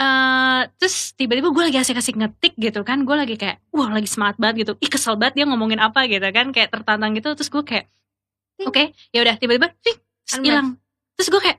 [0.00, 3.04] eh terus tiba-tiba gue lagi asik-asik ngetik gitu kan.
[3.08, 4.72] Gue lagi kayak, wah lagi semangat banget gitu.
[4.84, 6.48] Ih kesel banget dia ngomongin apa gitu kan.
[6.54, 7.28] Kayak tertantang gitu.
[7.36, 7.86] Terus gue kayak,
[8.64, 9.68] oke ya udah tiba-tiba
[10.44, 10.80] hilang.
[11.16, 11.58] Terus gue kayak,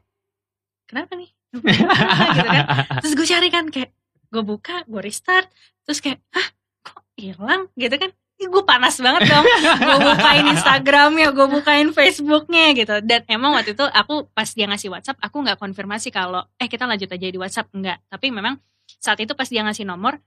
[0.90, 1.30] kenapa nih?
[1.54, 2.66] Gitu kan.
[3.06, 3.92] Terus gue cari kan kayak
[4.34, 5.46] gue buka gue restart
[5.86, 6.48] terus kayak ah
[6.82, 7.70] kok hilang?
[7.78, 8.10] Gitu kan.
[8.44, 9.46] Gue panas banget dong.
[9.88, 13.00] Gue bukain Instagramnya gue bukain Facebooknya gitu.
[13.06, 16.84] Dan emang waktu itu aku pas dia ngasih WhatsApp aku nggak konfirmasi kalau eh kita
[16.84, 17.72] lanjut aja di WhatsApp.
[17.72, 18.60] Enggak tapi memang
[19.00, 20.20] saat itu pas dia ngasih nomor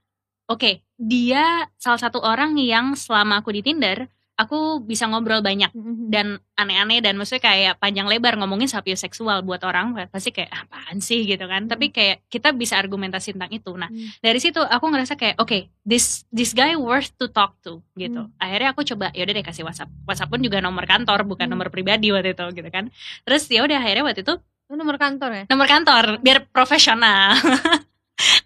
[0.49, 6.07] oke dia salah satu orang yang selama aku di Tinder aku bisa ngobrol banyak Mhm.
[6.07, 11.25] dan aneh-aneh dan maksudnya kayak panjang lebar ngomongin seksual buat orang pasti kayak apaan sih
[11.25, 14.13] gitu kan tapi kayak kita bisa argumentasi tentang itu nah Hmm.
[14.21, 18.33] dari situ aku ngerasa kayak oke this this guy worth to talk to gitu Hmm.
[18.37, 21.57] akhirnya aku coba ya udah deh kasih WhatsApp WhatsApp pun juga nomor kantor bukan Hmm.
[21.57, 22.93] nomor pribadi waktu itu gitu kan
[23.25, 24.37] terus ya udah akhirnya waktu itu
[24.69, 25.43] Lu nomor kantor ya?
[25.49, 27.33] nomor kantor biar profesional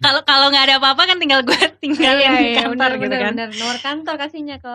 [0.04, 3.32] kalau kalau nggak ada apa-apa kan tinggal gue tinggalin di kantor bener, gitu bener, kan
[3.34, 3.48] bener.
[3.56, 4.74] Nomor kantor kasihnya ke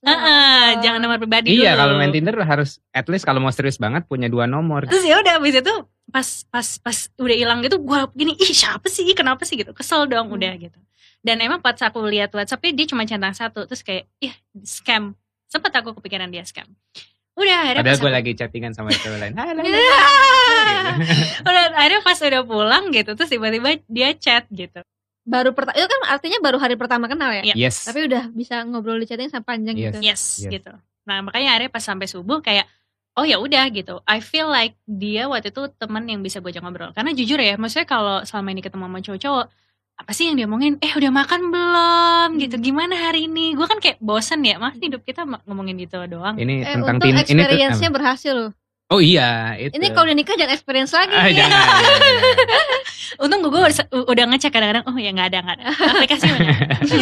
[0.00, 1.80] Heeh, jangan nomor pribadi iya dulu.
[1.80, 4.86] kalau main Tinder harus at least kalau mau serius banget punya dua nomor.
[4.86, 5.74] terus ya udah abis itu
[6.06, 10.06] pas pas pas udah hilang gitu gue gini ih siapa sih kenapa sih gitu kesel
[10.06, 10.38] dong Hmm.
[10.38, 10.78] udah gitu
[11.18, 14.30] dan emang pas aku lihat WhatsAppnya dia cuma centang satu terus kayak ih
[14.62, 16.70] scam sempet aku kepikiran dia scam
[17.34, 19.34] udah akhirnya Padahal gue lagi chattingan sama cewek lain.
[19.60, 19.98] Iya.
[20.96, 21.42] Gitu.
[21.42, 24.78] udah akhirnya pas udah pulang gitu terus tiba-tiba dia chat gitu
[25.28, 27.44] baru pertama itu kan artinya baru hari pertama kenal ya?
[27.44, 27.54] Iya.
[27.60, 27.84] Yes.
[27.84, 29.84] Tapi udah bisa ngobrol di chatting sampai panjang Yes.
[29.86, 29.98] gitu.
[30.00, 30.52] yes, Yes.
[30.54, 30.72] gitu
[31.04, 32.68] nah makanya akhirnya pas sampai subuh kayak
[33.14, 36.60] oh ya udah gitu I feel like dia waktu itu teman yang bisa gue ajak
[36.60, 39.46] ngobrol karena jujur ya maksudnya kalau selama ini ketemu sama cowok-cowok
[39.96, 42.62] apa sih yang dia omongin eh udah makan belum gitu Hmm.
[42.62, 46.54] gimana hari ini gue kan kayak bosen ya mah hidup kita ngomongin gitu doang Ini
[46.62, 47.24] Eh, tentang tin ini tuh.
[47.24, 48.50] experience-nya berhasil loh.
[48.88, 49.76] Oh iya, itu.
[49.76, 51.12] Ini kalau udah nikah jangan experience lagi.
[51.12, 51.60] ah, jangan.
[53.22, 56.54] untung gue udah, ngecek kadang-kadang oh ya nggak ada nggak ada aplikasi mana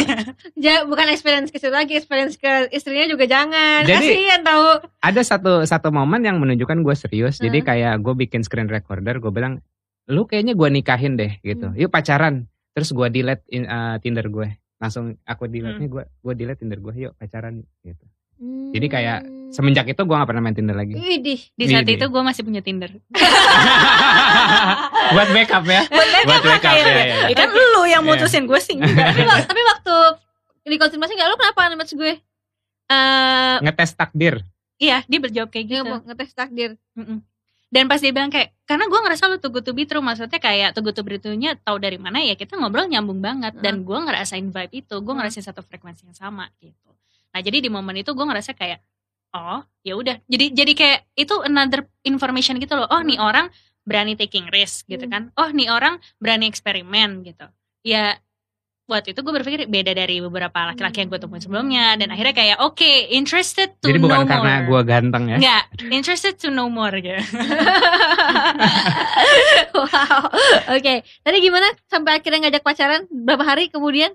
[0.63, 3.83] Ja- bukan experience ke situ lagi, experience ke istrinya juga jangan.
[3.83, 4.67] Jadi- Kasihan tahu.
[4.99, 7.37] Ada satu satu momen yang menunjukkan gue serius.
[7.37, 7.67] Jadi Heeh.
[7.67, 9.63] kayak gue bikin screen recorder, gue bilang,
[10.07, 11.69] lu kayaknya gue nikahin deh gitu.
[11.69, 11.77] Hmm.
[11.77, 12.47] Yuk pacaran.
[12.71, 14.47] Terus gue delete in, uh, Tinder gue.
[14.77, 15.87] Langsung aku delete Hmm.
[15.87, 16.93] gue gue delete Tinder gue.
[16.99, 18.03] Yuk pacaran gitu.
[18.37, 18.71] Hmm.
[18.71, 20.91] Jadi kayak Semenjak itu gue gak pernah main Tinder lagi.
[20.91, 21.39] Widih.
[21.55, 22.91] di saat itu gue masih punya Tinder
[25.15, 25.81] Buat backup ya.
[26.27, 26.83] Buat backup ya.
[26.83, 27.31] ya.
[27.31, 28.09] ya kan lu yang Iya.
[28.11, 29.95] mutusin gue sih tapi, tapi waktu
[30.67, 32.13] dikonfirmasi nggak lu kenapa nge gue?
[32.87, 34.43] Eh, Ngetes takdir.
[34.77, 36.75] iya dia berjawab kayak Dia gitu mau ngetes takdir.
[36.93, 37.23] Mm-mm.
[37.67, 40.71] Dan pas dia bilang kayak, karena gue ngerasa lu tugu to be true, maksudnya kayak
[40.71, 43.59] tugu to be true-nya tahu dari mana ya kita ngobrol nyambung banget.
[43.59, 45.19] Dan gue ngerasain vibe itu, gue Hmm.
[45.19, 46.95] ngerasain satu frekuensi yang sama gitu.
[47.31, 48.77] Nah jadi di momen itu gue ngerasa kayak,
[49.33, 50.15] oh ya udah.
[50.25, 52.85] Jadi jadi kayak itu another information gitu loh.
[52.87, 53.47] Oh nih orang
[53.83, 55.11] berani taking risk gitu Hmm.
[55.11, 55.21] kan.
[55.35, 57.45] Oh nih orang berani eksperimen gitu.
[57.81, 58.17] Ya
[58.87, 61.95] waktu itu gue berpikir beda dari beberapa laki-laki yang gue temuin sebelumnya.
[61.95, 64.29] Dan akhirnya kayak oke interested to Jadi know bukan more.
[64.31, 65.35] karena gue ganteng ya.
[65.37, 67.15] Enggak, interested to know more gitu.
[69.77, 70.19] wow.
[70.73, 70.93] Oke.
[71.03, 73.01] Tadi gimana sampai akhirnya ngajak pacaran?
[73.09, 74.11] Berapa hari kemudian?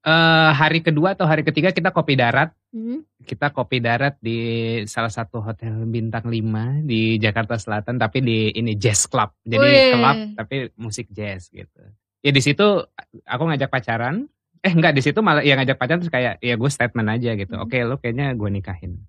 [0.00, 2.56] Eh, hari kedua atau hari ketiga kita kopi darat.
[2.72, 3.04] Hmm.
[3.20, 8.80] Kita kopi darat di salah satu hotel bintang 5 di Jakarta Selatan tapi di ini
[8.80, 9.28] jazz club.
[9.44, 9.92] Jadi Wih.
[9.92, 11.84] club tapi musik jazz gitu.
[12.24, 12.64] Ya di situ
[13.28, 14.24] aku ngajak pacaran.
[14.64, 17.54] Eh enggak di situ malah ya ngajak pacaran terus kayak ya gue statement aja gitu.
[17.60, 17.64] Hmm.
[17.68, 19.04] Oke, lu kayaknya gue nikahin.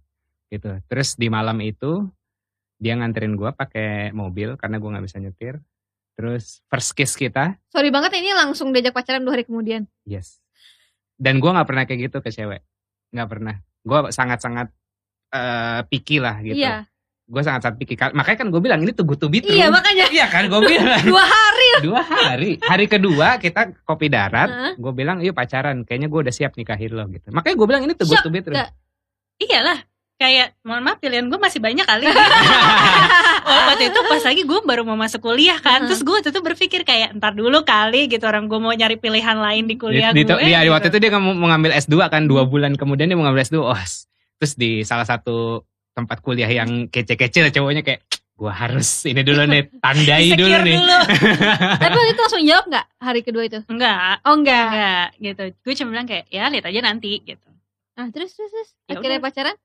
[0.51, 0.75] Gitu.
[0.91, 2.04] Terus di malam itu
[2.84, 5.56] dia nganterin gue pakai mobil karena gue nggak bisa nyetir.
[6.19, 9.88] Terus first kiss kita, Sorry banget ini langsung diajak pacaran dua hari kemudian.
[10.04, 10.40] yes.
[11.21, 12.65] Dan gue nggak pernah kayak gitu ke cewek,
[13.13, 13.55] nggak pernah.
[13.86, 14.73] Gue sangat-sangat
[15.31, 16.57] eh picky lah gitu.
[16.57, 16.89] Iya.
[17.29, 17.93] Gue sangat-sangat picky.
[17.93, 19.53] Ka- Makanya kan gue bilang ini tuh to be true.
[19.53, 20.99] Iya makanya Iya kan gue bilang.
[21.13, 21.69] dua hari.
[21.79, 22.51] Dua hari.
[22.57, 24.49] Hari kedua kita kopi darat.
[24.49, 24.71] Heeh.
[24.75, 25.86] Gue bilang yuk pacaran.
[25.86, 27.29] Kayaknya gue udah siap nikahin lo gitu.
[27.29, 28.57] Makanya gue bilang ini tuh to be true.
[29.41, 29.79] Iyalah,
[30.21, 32.05] kayak mohon maaf pilihan gue masih banyak kali.
[33.49, 35.89] oh, waktu itu pas lagi gue baru mau masuk kuliah kan, Hmm.
[35.89, 39.34] terus gue waktu itu berpikir kayak ntar dulu kali gitu orang gue mau nyari pilihan
[39.34, 40.38] lain di kuliah di, di, gue.
[40.38, 40.69] gitu.
[40.69, 42.29] waktu itu dia mau, ngambil S2 kan.
[42.29, 43.57] Dua bulan kemudian dia mau ngambil S2.
[43.57, 43.73] Oh,
[44.38, 49.45] terus di salah satu tempat kuliah yang kece-kece lah cowoknya kayak gue harus ini dulu
[49.45, 50.75] nih tandai dulu nih.
[50.77, 50.97] dulu.
[51.81, 53.60] Tapi waktu itu langsung jawab nggak hari kedua itu?
[53.65, 54.65] enggak, Oh enggak.
[54.69, 55.43] enggak gitu.
[55.62, 57.47] Gue cuma bilang kayak ya lihat aja nanti gitu.
[57.93, 58.69] Ah terus terus, terus.
[58.88, 59.25] Ya akhirnya udah.
[59.25, 59.55] pacaran?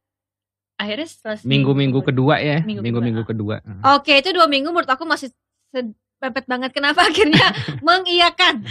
[0.77, 2.61] Akhirnya setelah Minggu-minggu kedua ya.
[2.61, 3.65] Minggu Minggu-minggu kedua.
[3.97, 5.33] Oke itu dua minggu menurut aku masih
[6.21, 6.71] pepet banget.
[6.77, 7.53] Kenapa akhirnya
[7.87, 8.65] mengiyakan?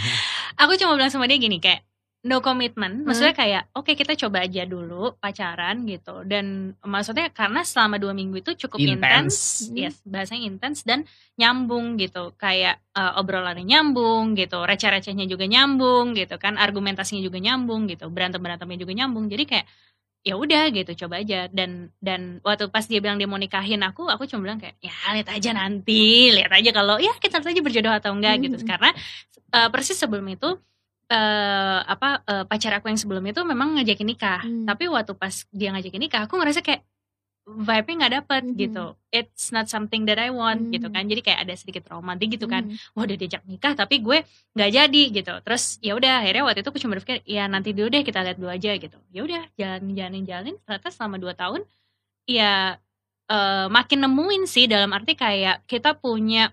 [0.56, 1.82] Aku cuma bilang sama dia gini kayak
[2.26, 3.06] no commitment.
[3.06, 6.26] Maksudnya kayak oke kita coba aja dulu pacaran gitu.
[6.26, 9.34] Dan maksudnya karena selama dua minggu itu cukup intens
[9.70, 9.78] Hmm.
[9.78, 11.06] yes bahasanya intens dan
[11.38, 12.34] nyambung gitu.
[12.34, 18.42] Kayak uh, obrolannya nyambung gitu receh-recehnya juga nyambung gitu kan argumentasinya juga nyambung gitu berantem
[18.42, 19.30] berantemnya juga nyambung.
[19.30, 19.66] Jadi kayak
[20.26, 24.10] ya udah gitu coba aja dan dan waktu pas dia bilang dia mau nikahin aku
[24.10, 27.62] aku cuma bilang kayak ya lihat aja nanti lihat aja kalau ya kita lihat aja
[27.62, 28.66] berjodoh atau enggak gitu Mhm.
[28.66, 28.90] karena
[29.54, 30.58] uh, persis sebelum itu
[31.06, 34.66] eh apa eh, pacar aku yang sebelum itu memang ngajakin nikah Hmm.
[34.66, 36.82] tapi waktu pas dia ngajakin nikah aku ngerasa kayak
[37.46, 38.56] vibe-nya nggak dapet Mhm.
[38.58, 38.84] gitu.
[39.14, 40.94] It's not something that I want gitu Mhm.
[40.98, 41.04] kan.
[41.06, 42.66] Jadi kayak ada sedikit romantis gitu kan.
[42.66, 42.76] Hmm.
[42.98, 44.18] wah udah diajak nikah tapi gue
[44.58, 45.34] nggak jadi gitu.
[45.46, 48.36] Terus ya udah akhirnya waktu itu aku cuma berpikir ya nanti dulu deh kita lihat
[48.42, 48.98] dulu aja gitu.
[49.14, 50.56] Ya udah jalan jalanin jalanin.
[50.66, 51.62] Ternyata selama dua tahun
[52.26, 52.76] ya
[53.30, 56.50] eh, makin nemuin sih dalam arti kayak kita punya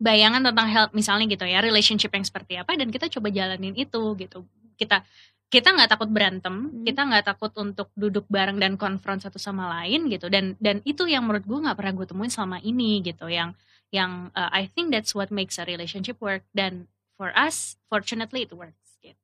[0.00, 4.02] bayangan tentang health misalnya gitu ya relationship yang seperti apa dan kita coba jalanin itu
[4.16, 4.48] gitu
[4.80, 5.04] kita
[5.50, 6.86] kita nggak takut berantem Hmm.
[6.86, 11.04] kita nggak takut untuk duduk bareng dan konfront satu sama lain gitu dan dan itu
[11.04, 13.52] yang menurut gue nggak pernah gue temuin selama ini gitu yang
[13.90, 16.86] yang uh, I think that's what makes a relationship work dan
[17.18, 19.18] for us fortunately it works gitu.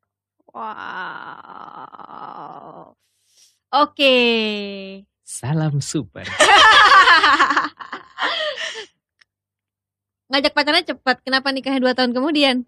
[0.51, 1.87] wow
[3.73, 4.17] oke
[5.27, 6.23] Salam super.
[10.27, 12.67] ngajak pacarnya cepat kenapa nikahnya dua tahun kemudian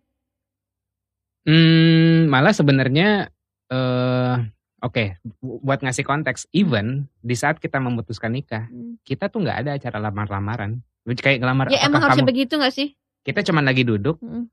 [1.43, 3.31] Hmm, malah sebenarnya
[3.69, 4.37] eh
[4.81, 5.05] oke
[5.39, 8.67] bu- buat ngasih konteks, even di saat kita memutuskan nikah,
[9.03, 10.81] kita tuh nggak ada acara lamar-lamaran.
[11.09, 12.89] Kayak ngelamar ya emang harusnya kamu begitu gak sih
[13.25, 14.45] kita cuman lagi duduk Mm.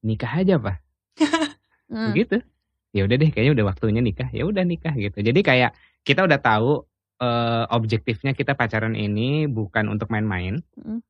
[0.00, 0.80] nikah aja pak
[1.92, 2.08] Hmm.
[2.08, 2.40] begitu
[2.90, 6.40] ya udah deh kayaknya udah waktunya nikah ya udah nikah gitu jadi kayak kita udah
[6.40, 6.88] tahu
[7.20, 11.04] eh, objektifnya kita pacaran ini bukan untuk main-main Mm.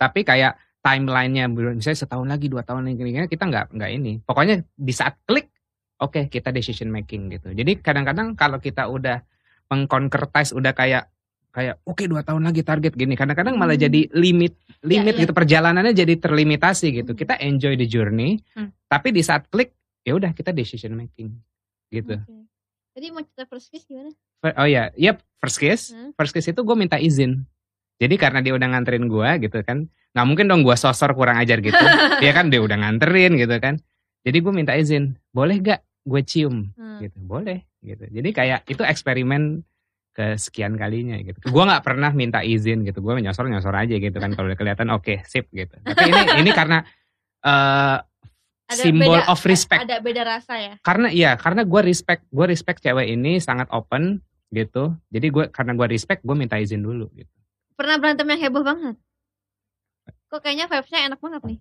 [0.00, 4.92] tapi kayak timelinenya misalnya setahun lagi dua tahun lagi kita nggak nggak ini pokoknya di
[4.92, 5.48] saat klik
[5.96, 9.24] oke kita decision making gitu jadi kadang-kadang kalau kita udah
[9.72, 11.08] mengconcretize udah kayak
[11.54, 13.86] kayak oke dua tahun lagi target gini kadang-kadang malah Hmm.
[13.88, 14.52] jadi limit
[14.84, 15.22] limit iya.
[15.24, 17.20] gitu perjalanannya jadi terlimitasi gitu Hmm.
[17.24, 18.68] kita enjoy the journey Hmm.
[18.90, 19.72] tapi di saat klik
[20.04, 21.32] ya udah kita decision making
[21.88, 22.44] gitu Oke.
[22.94, 24.14] Tadi mau cerita first kiss gimana?
[24.54, 26.12] Oh ya yep first kiss Hmm.
[26.12, 27.46] first kiss itu gue minta izin
[27.94, 31.58] jadi karena dia udah nganterin gue gitu kan nggak mungkin dong gue sosor kurang ajar
[31.58, 31.74] gitu.
[32.18, 33.82] Dia kan dia udah nganterin gitu kan.
[34.22, 36.70] Jadi gue minta izin boleh gak gue cium?
[36.72, 37.02] Hmm.
[37.02, 38.06] gitu boleh gitu.
[38.06, 39.66] Jadi kayak itu eksperimen
[40.12, 41.34] kesekian kalinya gitu.
[41.44, 44.88] Gue nggak pernah minta izin gitu gue nyosor nyosor aja gitu kan kalau udah kelihatan
[44.88, 45.74] oke sip gitu.
[45.76, 46.86] Tapi ini ini karena
[47.42, 47.98] eh
[48.64, 49.82] Ada simbol beda- of respect.
[49.82, 50.74] Ada beda rasa ya.
[50.80, 54.94] karena iya karena gue respect gue respect cewek ini sangat open gitu.
[55.10, 57.28] Jadi gue karena gue respect gue minta izin dulu gitu
[57.74, 58.96] Pernah berantem yang heboh banget.
[60.28, 61.58] Kok kayaknya vibes-nya enak banget nih.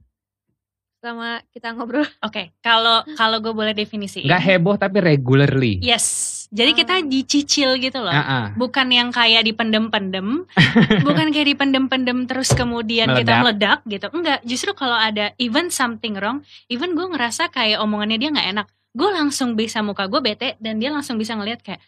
[0.97, 2.07] Sama kita ngobrol.
[2.27, 4.23] Oke, kalau kalau gue boleh definisiin.
[4.23, 6.31] nggak heboh tapi regularly Yes.
[6.53, 6.77] Jadi Ah.
[6.77, 8.13] kita dicicil gitu loh.
[8.13, 8.53] Ah.
[8.53, 10.45] Bukan yang kayak dipendem-pendem,
[11.07, 14.05] bukan kayak dipendem-pendem terus kemudian kita meledak gitu.
[14.13, 18.67] Enggak, justru kalau ada even something wrong, even gue ngerasa kayak omongannya dia nggak enak,
[18.93, 21.81] gue langsung bisa muka gue bete dan dia langsung bisa ngelihat kayak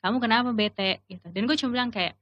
[0.00, 1.26] kamu kenapa bete gitu.
[1.28, 2.14] Dan gue cuma bilang kayak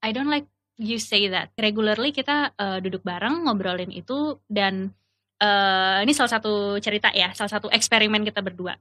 [0.00, 0.48] I don't like
[0.82, 1.54] you say that.
[1.54, 4.90] Regularly kita eh, duduk bareng ngobrolin itu dan
[5.38, 8.74] eh, ini salah satu cerita ya, salah satu eksperimen kita berdua.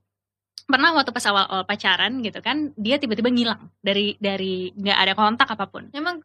[0.65, 5.47] Pernah waktu pas awal-awal pacaran gitu kan dia tiba-tiba ngilang dari dari nggak ada kontak
[5.53, 5.89] apa pun.
[5.93, 6.23] Emang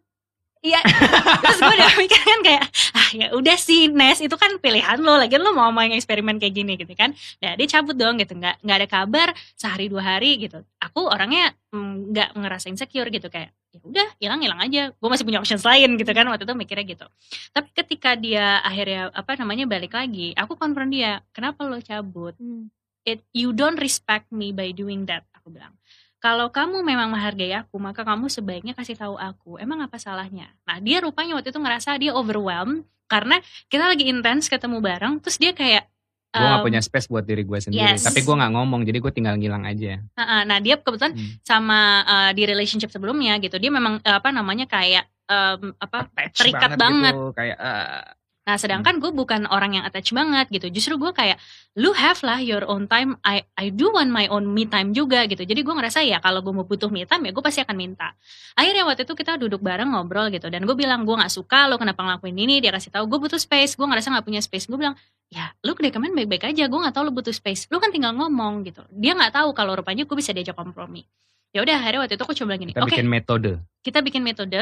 [0.65, 0.81] iya.
[1.43, 5.19] Terus gue udah mikir kan kayak ah ya udah sih Nes itu kan pilihan lo.
[5.19, 7.17] Lagi lo mau main eksperimen kayak gini gitu kan.
[7.43, 8.39] Nah dia cabut dong gitu.
[8.39, 10.63] Nggak nggak ada kabar sehari dua hari gitu.
[10.79, 14.83] Aku orangnya mm, nggak ngerasa insecure gitu kayak ya udah hilang hilang aja.
[14.97, 17.07] Gue masih punya options lain gitu kan waktu itu mikirnya gitu.
[17.53, 22.33] Tapi ketika dia akhirnya apa namanya balik lagi aku konfront dia kenapa lo cabut?
[22.41, 22.73] Hmm.
[23.07, 25.71] it you don't respect me by doing that aku bilang.
[26.19, 30.51] Kalau kamu memang menghargai aku maka kamu sebaiknya kasih tahu aku emang apa salahnya?
[30.67, 33.39] Nah dia rupanya waktu itu ngerasa dia overwhelmed karena
[33.71, 35.87] kita lagi intens ketemu bareng terus dia kayak
[36.35, 38.05] gue um, punya space buat diri gue sendiri yes.
[38.05, 41.39] tapi gue nggak ngomong jadi gue tinggal ngilang aja uh, uh, nah dia kebetulan Hmm.
[41.41, 46.39] sama uh, di relationship sebelumnya gitu dia memang uh, apa namanya kayak um, apa Attach
[46.39, 47.15] terikat banget.
[47.15, 48.03] gitu, kayak eh,
[48.47, 50.71] Nah, sedangkan gue bukan orang yang attach banget gitu.
[50.71, 51.35] Justru gue kayak
[51.83, 53.19] lu have lah your own time.
[53.27, 55.43] I I do want my own me time juga gitu.
[55.43, 58.15] Jadi gue ngerasa ya kalau gue mau butuh me time ya gue pasti akan minta.
[58.55, 61.75] Akhirnya waktu itu kita duduk bareng ngobrol gitu dan gue bilang gue nggak suka lo
[61.75, 62.63] kenapa ngelakuin ini.
[62.63, 63.75] Dia kasih tahu gue butuh space.
[63.75, 64.71] Gue ngerasa nggak punya space.
[64.71, 64.95] Gue bilang
[65.31, 66.67] ya lu kedekemen baik-baik aja.
[66.71, 67.67] Gue nggak tahu lu butuh space.
[67.71, 68.83] Lu kan tinggal ngomong gitu.
[68.95, 71.07] Dia nggak tahu kalau rupanya gue bisa diajak kompromi.
[71.55, 72.73] Ya udah akhirnya waktu itu aku coba gini.
[72.77, 74.61] kita Oke bikin metode kita bikin metode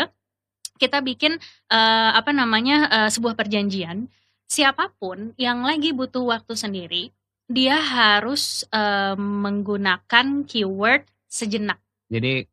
[0.77, 1.39] kita bikin
[1.71, 4.07] eh, apa namanya eh, sebuah perjanjian
[4.45, 7.11] siapa pun yang lagi butuh waktu sendiri,
[7.49, 11.81] dia harus eh, menggunakan keyword sejenak.
[12.13, 12.47] Jadi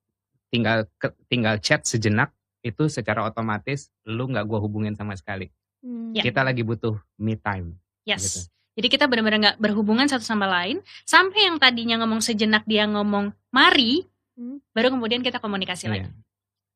[0.52, 5.50] tinggal ke- tinggal chat sejenak itu secara otomatis lu nggak gua hubungin sama sekali.
[5.82, 6.13] Hmm.
[6.13, 6.21] Ya.
[6.26, 7.78] Kita lagi butuh me time.
[8.03, 8.23] Yes.
[8.23, 8.39] Gitu.
[8.71, 13.35] Jadi kita benar-benar nggak berhubungan satu sama lain sampai yang tadinya ngomong sejenak dia ngomong
[13.51, 14.63] mari, Hmm.
[14.71, 16.07] baru kemudian kita komunikasi lagi.
[16.07, 16.15] Iya.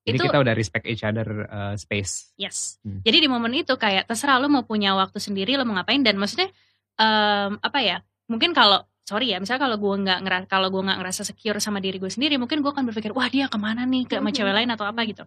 [0.05, 2.35] Jadi Itu- kita udah respect each other uh, space.
[2.37, 2.77] Yes.
[2.83, 2.99] Hmm.
[3.01, 6.19] Jadi di momen itu kayak terserah lo mau punya waktu sendiri lo mau ngapain dan
[6.19, 6.51] maksudnya
[6.99, 8.03] em, apa ya?
[8.29, 11.79] Mungkin kalau sorry ya, misalnya kalau gue nggak ngerasa kalau gue nggak ngerasa secure sama
[11.81, 14.53] diri gue sendiri, mungkin gue akan berpikir wah dia ke mana nih ke sama cewek
[14.53, 15.23] lain atau apa gitu.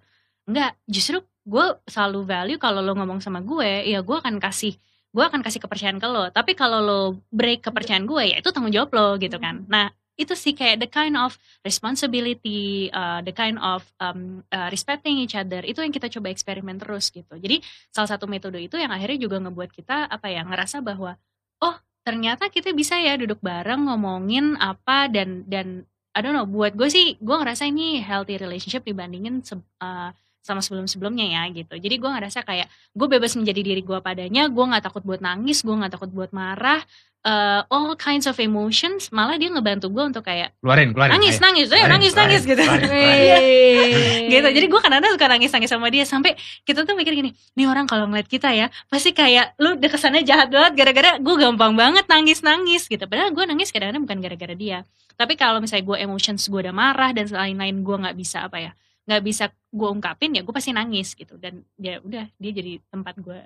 [0.46, 4.76] Enggak, justru gue selalu value kalau lo ngomong sama gue, ya gue akan kasih
[5.08, 6.28] gue akan kasih kepercayaan ke lo.
[6.28, 7.00] Tapi kalau lo
[7.32, 9.64] break kepercayaan gue, ya itu tanggung jawab lo gitu kan.
[9.66, 15.22] Nah itu sih kayak the kind of responsibility, uh, the kind of um, uh, respecting
[15.22, 17.38] each other itu yang kita coba eksperimen terus gitu.
[17.38, 17.62] Jadi
[17.94, 21.14] salah satu metode itu yang akhirnya juga ngebuat kita apa ya ngerasa bahwa
[21.62, 25.86] oh ternyata kita bisa ya duduk bareng ngomongin apa dan dan
[26.18, 30.10] I don't know buat gue sih gue ngerasa ini healthy relationship dibandingin se- uh,
[30.48, 31.76] sama sebelum-sebelumnya ya gitu.
[31.76, 35.60] Jadi gue ngerasa kayak gue bebas menjadi diri gue padanya, gue nggak takut buat nangis,
[35.60, 36.80] gue nggak takut buat marah,
[37.28, 39.12] uh, all kinds of emotions.
[39.12, 41.12] Malah dia ngebantu gue untuk kayak Keluarin, keluarin.
[41.20, 41.44] nangis, ayo.
[41.44, 42.62] nangis, ayo Keluarin, nangis, keluarin, nangis gitu.
[42.64, 44.28] keluarin, Wih.
[44.32, 44.48] gitu.
[44.48, 46.32] Jadi gue kadang-kadang suka nangis-nangis sama dia sampai
[46.64, 50.24] kita tuh mikir gini, nih orang kalau ngeliat kita ya pasti kayak lu udah kesannya
[50.24, 53.04] jahat banget gara-gara gue gampang banget nangis-nangis gitu.
[53.04, 54.78] Padahal gue nangis kadang-kadang bukan gara-gara dia.
[55.18, 58.72] Tapi kalau misalnya gue emotions gue udah marah dan lain-lain gue nggak bisa apa ya,
[59.08, 61.34] nggak bisa gue ungkapin ya gue pasti nangis gitu.
[61.34, 63.38] Dan dia udah dia jadi tempat gue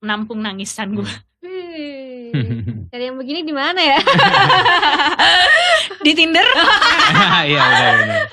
[0.00, 1.08] menampung nangisan gue.
[1.40, 2.30] Wih.
[2.88, 3.98] Cari yang begini di mana ya?
[6.00, 6.44] Di Tinder
[7.42, 7.60] Iya.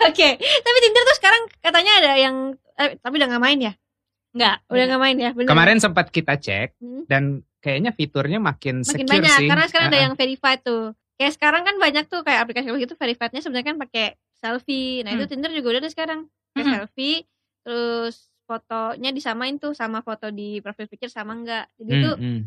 [0.01, 2.35] Oke, tapi Tinder tuh sekarang katanya ada yang
[2.73, 3.73] eh, tapi udah nggak main ya?
[4.29, 4.55] nggak?
[4.69, 5.29] Udah nggak main ya?
[5.33, 5.49] Bener.
[5.49, 7.03] Kemarin sempat kita cek Hmm.
[7.05, 7.23] dan
[7.57, 9.47] kayaknya fiturnya makin, makin secure banyak sih.
[9.49, 10.05] karena sekarang ada Uh-uh.
[10.05, 10.83] yang verified tuh.
[11.17, 14.05] Kayak sekarang kan banyak tuh kayak aplikasi gitu verifiednya sebenarnya kan pakai
[14.37, 15.01] selfie.
[15.01, 15.29] Nah, itu Hmm.
[15.33, 16.19] Tinder juga udah ada sekarang.
[16.57, 16.73] Pakai Mhm.
[16.73, 17.17] selfie
[17.61, 21.69] terus fotonya disamain tuh sama foto di profile picture sama enggak.
[21.75, 22.41] Jadi Hmm, itu hmm.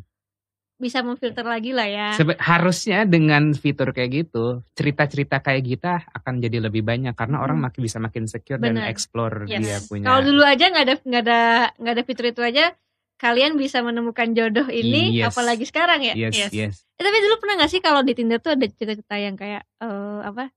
[0.77, 2.09] bisa memfilter lagi lah ya.
[2.17, 7.45] Sebe- harusnya dengan fitur kayak gitu, cerita-cerita kayak kita akan jadi lebih banyak karena Hmm.
[7.45, 8.89] orang makin bisa makin secure dan Benar.
[8.89, 9.61] explore Yes.
[9.61, 10.09] dia punya.
[10.09, 11.41] Kalau dulu aja nggak ada nggak ada
[11.77, 12.73] nggak ada fitur itu aja
[13.15, 15.29] kalian bisa menemukan jodoh ini Yes.
[15.29, 16.17] apalagi sekarang ya.
[16.17, 16.51] yes, Yes.
[16.51, 16.75] yes.
[16.97, 20.21] Eh, tapi dulu pernah gak sih kalau di Tinder tuh ada cerita-cerita yang kayak eh
[20.23, 20.49] apa?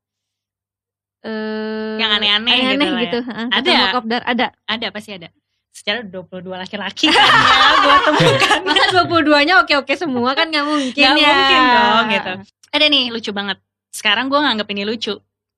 [1.23, 3.05] Eh Yang aneh-aneh gitu aneh-aneh lah ya.
[3.05, 3.19] gitu.
[3.23, 3.55] Ada.
[3.55, 4.47] ketemu kopdar ada.
[4.65, 5.27] Ada pasti ada.
[5.71, 8.57] Secara 22 laki-laki kan ya gue temukan.
[8.67, 11.31] Masa 22-nya oke-oke semua kan nggak mungkin Gak ya.
[11.31, 12.33] mungkin dong gitu.
[12.69, 13.57] Ada nih lucu banget.
[13.89, 15.13] Sekarang gue nganggep ini lucu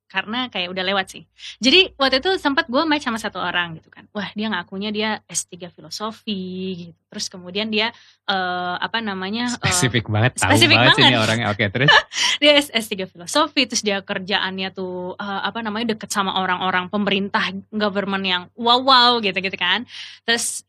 [0.05, 1.23] karena kayak udah lewat sih.
[1.57, 4.05] Jadi waktu itu sempat gue match sama satu orang gitu kan.
[4.13, 6.41] Wah dia ngakunya dia S3 filosofi
[6.87, 6.99] gitu.
[7.09, 7.89] Terus kemudian dia
[8.25, 9.49] eh, apa namanya?
[9.49, 11.25] eh, Spesifik banget, tahu spesifik banget sih ini banget.
[11.25, 11.47] orangnya.
[11.49, 11.89] Oke, terus
[12.37, 17.49] dia S- S3 filosofi terus dia kerjaannya tuh eh, apa namanya deket sama orang-orang pemerintah
[17.73, 19.83] government yang wow wow gitu gitu kan
[20.21, 20.63] terus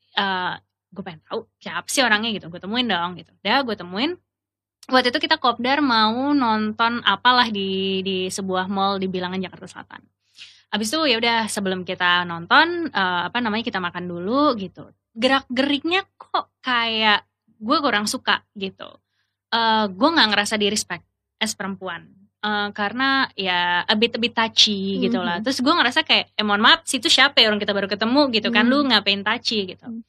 [0.88, 4.16] gue pengen tahu siapa sih orangnya gitu gue temuin dong gitu udah gue temuin
[4.86, 10.02] waktu itu kita kopdar mau nonton apalah di di sebuah mall di bilangan Jakarta Selatan.
[10.70, 14.90] Abis itu ya udah sebelum kita nonton eh, apa namanya kita makan dulu gitu.
[15.16, 17.24] Gerak geriknya kok kayak
[17.56, 18.88] gue kurang suka gitu.
[19.50, 21.06] Eh gue nggak ngerasa di respect
[21.38, 22.06] as perempuan.
[22.46, 25.40] Eh, karena ya a bit a bit touchy gitu lah.
[25.40, 25.44] Mhm.
[25.48, 28.48] terus gue ngerasa kayak eh mohon maaf situ siapa ya orang kita baru ketemu gitu
[28.54, 28.64] kan?
[28.66, 28.70] Mhm.
[28.70, 29.66] lu ngapain touchy?
[29.74, 29.86] gitu.
[29.88, 30.02] Mhm.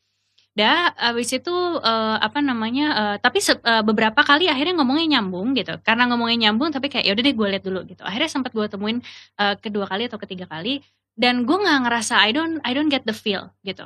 [0.57, 0.77] Dah
[1.09, 1.53] abis itu
[1.91, 5.73] eh, apa namanya eh, tapi se- eh, beberapa kali akhirnya ngomongnya nyambung gitu.
[5.87, 8.01] Karena ngomongnya nyambung tapi kayak yaudah deh gue lihat dulu gitu.
[8.09, 8.97] Akhirnya sempat gue temuin
[9.41, 10.81] eh, kedua kali atau ketiga kali
[11.13, 13.85] dan gue nggak ngerasa I don't I don't get the feel gitu.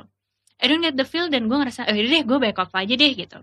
[0.62, 2.94] I don't get the feel dan gue ngerasa eh yaudah deh gue back off aja
[2.96, 3.38] deh gitu.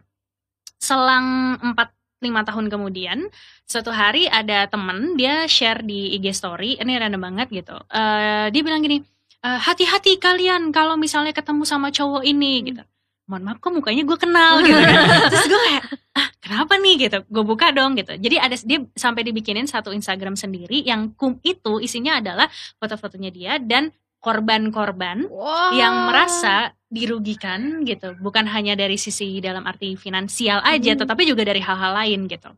[0.79, 1.25] Selang
[1.61, 1.89] 4
[2.19, 3.31] lima tahun kemudian
[3.63, 7.75] suatu hari ada temen dia share di IG story ini random banget gitu.
[7.91, 8.99] Eh, dia bilang gini
[9.39, 12.65] "Eh, hati-hati kalian kalau misalnya ketemu sama cowok ini Hmm.
[12.67, 12.83] gitu
[13.29, 15.05] mohon maaf kok mukanya gue kenal gitu kan.
[15.29, 15.83] terus gue kayak
[16.17, 20.33] ah kenapa nih gitu gue buka dong gitu jadi ada dia sampai dibikinin satu Instagram
[20.33, 25.77] sendiri yang kum itu isinya adalah foto-fotonya dia dan korban-korban Wow.
[25.77, 31.01] yang merasa dirugikan gitu bukan hanya dari sisi dalam arti finansial aja Hmm.
[31.05, 32.49] tetapi juga dari hal-hal lain gitu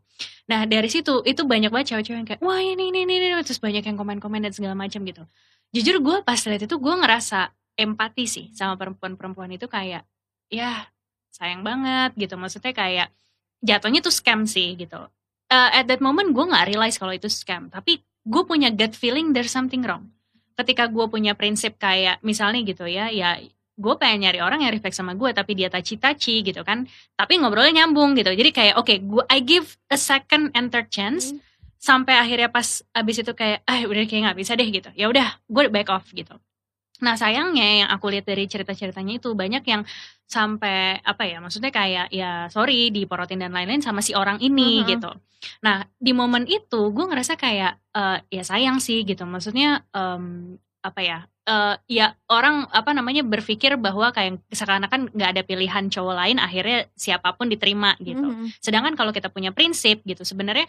[0.48, 3.44] nah dari situ itu banyak banget cewek-cewek yang kayak wah ini ini ini, ini.
[3.44, 5.22] terus banyak yang komen-komen dan segala macam gitu
[5.70, 10.02] jujur gue pas lihat itu gue ngerasa empati sih sama perempuan-perempuan itu kayak
[10.52, 10.92] ya
[11.32, 12.36] sayang banget gitu.
[12.36, 13.08] Maksudnya kayak
[13.64, 15.00] jatuhnya tuh scam sih gitu.
[15.48, 19.32] Eh, at that moment gue nggak realize kalau itu scam tapi gue punya gut feeling
[19.32, 20.12] there's something wrong.
[20.52, 23.40] Ketika gue punya prinsip kayak misalnya gitu ya ya
[23.72, 26.84] gue pengen nyari orang yang reflect sama gue tapi dia taci-taci gitu kan.
[27.16, 28.28] Tapi ngobrolnya nyambung gitu.
[28.30, 31.40] Jadi kayak oke okay, gue I give a second and third chance Hmm.
[31.82, 34.90] sampai akhirnya pas abis itu kayak ah udah kayak nggak bisa deh gitu.
[34.94, 36.36] Ya udah gue back off gitu.
[37.02, 39.82] Nah sayangnya yang aku lihat dari cerita-ceritanya itu banyak yang
[40.32, 44.86] sampai apa ya maksudnya kayak ya sorry diporotin dan lain-lain sama si orang ini Mhm.
[44.88, 45.12] gitu
[45.60, 51.00] nah di momen itu gue ngerasa kayak eh, ya sayang sih gitu maksudnya em, apa
[51.04, 56.38] ya eh, ya orang apa namanya berpikir bahwa kayak seakan-akan nggak ada pilihan cowok lain
[56.38, 58.56] akhirnya siapa pun diterima gitu Mhm.
[58.62, 60.64] Sedangkan kalau kita punya prinsip gitu sebenarnya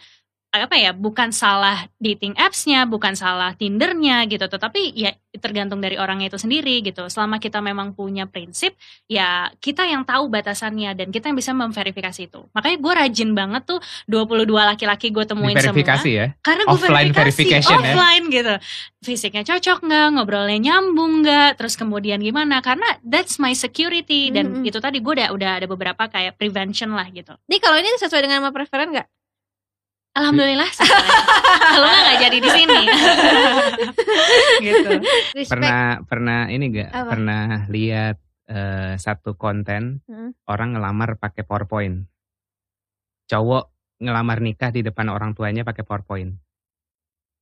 [0.62, 5.10] apa ya bukan salah dating apps-nya, bukan salah Tindernya gitu, tetapi ya
[5.42, 7.10] tergantung dari orangnya itu sendiri gitu.
[7.10, 8.78] Selama kita memang punya prinsip,
[9.10, 12.46] ya kita yang tahu batasannya dan kita yang bisa memverifikasi itu.
[12.54, 16.20] Makanya gue rajin banget tuh 22 laki-laki gue temuin Diverifikasi semua.
[16.22, 16.26] ya.
[16.38, 17.90] Karena gue Offline verification ya.
[17.90, 18.54] offline gitu.
[19.02, 22.62] Fisiknya cocok nggak, ngobrolnya nyambung nggak, terus kemudian gimana?
[22.62, 24.70] Karena that's my security dan Mhm.
[24.70, 27.34] itu tadi gue udah udah ada beberapa kayak prevention lah gitu.
[27.50, 29.08] Nih kalau ini sesuai dengan sama preferen nggak?
[30.14, 30.70] Alhamdulillah.
[30.70, 32.80] Kalau nggak nggak jadi di sini.
[34.66, 34.90] gitu.
[35.34, 35.50] Respect.
[35.50, 36.90] Pernah pernah ini gak?
[36.90, 37.10] Apa?
[37.10, 40.30] Pernah lihat eh, satu konten Hmm.
[40.46, 42.06] orang ngelamar pakai PowerPoint.
[43.26, 43.64] Cowok
[43.98, 46.30] ngelamar nikah di depan orang tuanya pakai PowerPoint.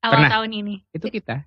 [0.01, 0.31] Awal Pernah.
[0.33, 0.75] tahun ini.
[0.91, 1.45] Itu kita.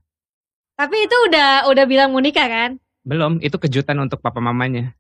[0.76, 2.72] Tapi itu udah udah bilang mau nikah kan?
[3.02, 4.94] Belum, itu kejutan untuk papa mamanya.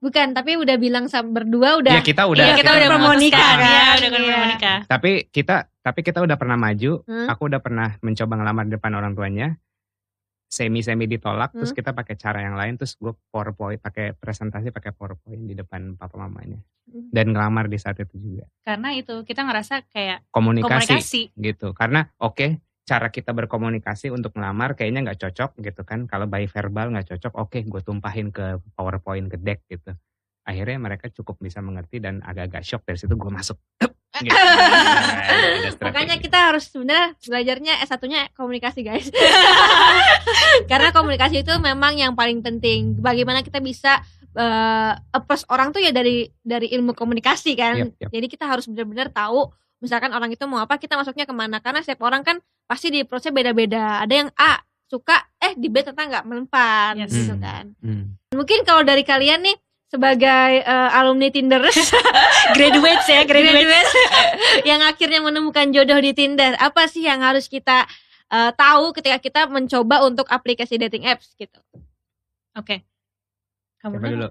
[0.00, 1.92] Bukan, tapi udah bilang sama berdua udah.
[1.92, 3.68] Ya kita udah Iya, kita, udah mau nikah kan?
[3.68, 4.32] Iya, udah kan Iya.
[4.32, 4.78] mau nikah.
[4.88, 7.04] Tapi kita tapi kita udah pernah maju.
[7.04, 7.28] Hmm?
[7.28, 9.60] Aku udah pernah mencoba ngelamar di depan orang tuanya.
[10.46, 11.52] Semi semi ditolak.
[11.52, 11.78] Terus Hmm.
[11.78, 12.74] kita pakai cara yang lain.
[12.74, 16.58] Terus gue PowerPoint pakai presentasi pakai PowerPoint di depan papa mamanya.
[16.88, 17.06] Hmm.
[17.08, 18.48] Dan ngelamar di saat itu juga.
[18.60, 21.22] Karena itu kita ngerasa kayak Komunikasi, komunikasi.
[21.36, 21.70] gitu.
[21.70, 22.58] Karena oke
[22.90, 26.10] cara kita berkomunikasi untuk ngelamar kayaknya nggak cocok gitu kan.
[26.10, 29.94] Kalau by verbal nggak cocok, oke gue tumpahin ke PowerPoint ke deck gitu.
[30.42, 33.54] Akhirnya mereka cukup bisa mengerti dan agak-agak shock dari situ gue masuk.
[34.26, 34.34] gitu.
[35.78, 35.86] Strategi.
[35.86, 39.06] Makanya kita harus sebenarnya belajarnya S1-nya komunikasi, guys.
[40.70, 42.98] Karena komunikasi itu memang yang paling penting.
[42.98, 44.02] Bagaimana kita bisa
[44.34, 47.86] eh, approach orang tuh ya dari dari ilmu komunikasi kan.
[47.86, 48.10] Yap, yap.
[48.10, 51.58] Jadi kita harus benar-benar tahu misalkan orang itu mau apa, kita masuknya ke mana.
[51.58, 53.98] Karena setiap orang kan pasti di approach-nya beda-beda.
[53.98, 57.10] Ada yang A suka, eh di B ternyata nggak melempar Yes.
[57.10, 57.40] gitu Hmm.
[57.40, 57.64] kan.
[57.78, 58.04] Hmm.
[58.30, 59.56] Mungkin kalau dari kalian nih
[59.86, 61.62] sebagai eh, alumni Tinder
[62.56, 63.58] Graduates ya, graduates.
[63.58, 63.90] graduate
[64.70, 66.54] yang akhirnya menemukan jodoh di Tinder.
[66.56, 67.86] Apa sih yang harus kita
[68.28, 71.58] eh, tahu ketika kita mencoba untuk aplikasi dating apps gitu?
[72.52, 72.82] Oke.
[73.78, 74.26] Kamu Siapa dulu?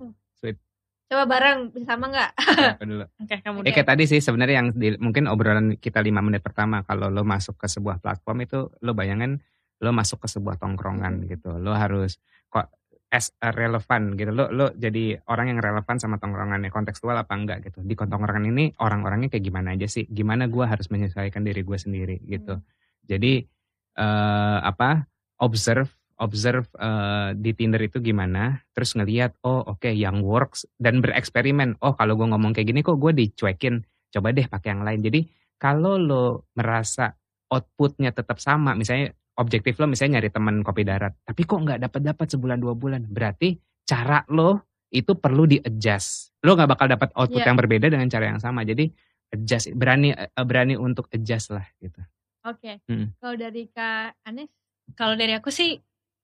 [1.09, 2.31] Coba bareng bisa sama nggak?
[2.85, 3.05] Dulu?
[3.25, 6.85] Oke, kamu Ya kayak tadi sih sebenarnya yang di- mungkin obrolan kita lima menit pertama
[6.85, 9.41] kalau lo masuk ke sebuah platform itu lo bayangin
[9.81, 11.57] lo masuk ke sebuah tongkrongan gitu.
[11.57, 12.69] Lo harus kok
[13.09, 14.29] as a relevan gitu.
[14.29, 17.81] Lo lo jadi orang yang relevan sama tongkrongannya kontekstual apa enggak gitu.
[17.81, 20.05] Di tongkrongan ini orang-orangnya kayak gimana aja sih?
[20.05, 22.61] Gimana gua harus menyesuaikan diri gue sendiri gitu.
[23.09, 23.49] Jadi
[23.97, 25.09] eh apa
[25.41, 25.89] observe
[26.19, 31.95] observe eh, di Tinder itu gimana terus ngelihat oh oke yang works dan bereksperimen oh
[31.95, 35.19] kalau gue ngomong kayak gini kok gue dicuekin coba deh pakai yang lain jadi
[35.59, 37.11] kalau lo merasa
[37.49, 42.01] outputnya tetap sama misalnya objektif lo misalnya nyari teman kopi darat tapi kok nggak dapat
[42.03, 43.55] dapat sebulan dua bulan berarti
[43.87, 47.47] cara lo itu perlu di adjust lo nggak bakal dapat output Iya.
[47.47, 48.85] yang berbeda dengan cara yang sama jadi
[49.31, 52.01] adjust berani eh, berani untuk adjust lah gitu
[52.47, 52.79] Oke.
[52.87, 53.11] Hmm.
[53.19, 54.47] Kalau dari Kak Anes,
[54.95, 55.77] Kalau dari aku sih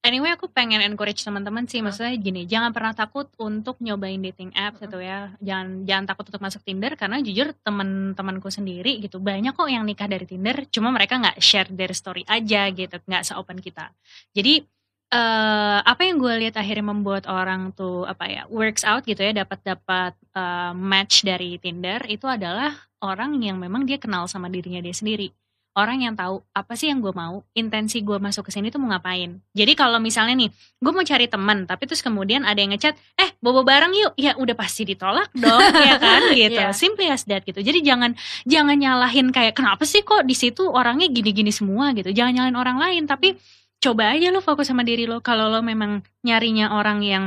[0.06, 4.78] anyway aku pengen encourage teman-teman sih maksudnya gini, jangan pernah takut untuk nyobain dating apps
[4.78, 5.34] gitu ya.
[5.42, 10.06] Jangan jangan takut untuk masuk Tinder karena jujur teman-temanku sendiri gitu banyak kok yang nikah
[10.06, 13.90] dari Tinder, cuma mereka nggak share their story aja gitu, nggak seopen kita.
[14.30, 14.62] Jadi
[15.06, 19.30] eh apa yang gue lihat akhirnya membuat orang tuh apa ya works out gitu ya
[19.46, 22.74] dapat dapat eh, match dari Tinder itu adalah
[23.06, 25.30] orang yang memang dia kenal sama dirinya dia sendiri
[25.76, 28.88] orang yang tahu apa sih yang gue mau, intensi gue masuk ke sini tuh mau
[28.96, 29.36] ngapain.
[29.52, 30.48] Jadi kalau misalnya nih,
[30.80, 34.32] gue mau cari teman, tapi terus kemudian ada yang ngechat, eh bobo bareng yuk, ya
[34.40, 36.56] udah pasti ditolak dong, ya kan, gitu.
[36.56, 36.72] Iya.
[36.72, 37.60] Simply as that gitu.
[37.60, 38.16] Jadi jangan
[38.48, 42.08] jangan nyalahin kayak kenapa sih kok di situ orangnya gini-gini semua gitu.
[42.08, 43.36] Jangan nyalahin orang lain, tapi
[43.76, 45.20] coba aja lo fokus sama diri lo.
[45.20, 47.24] Kalau lo memang nyarinya orang yang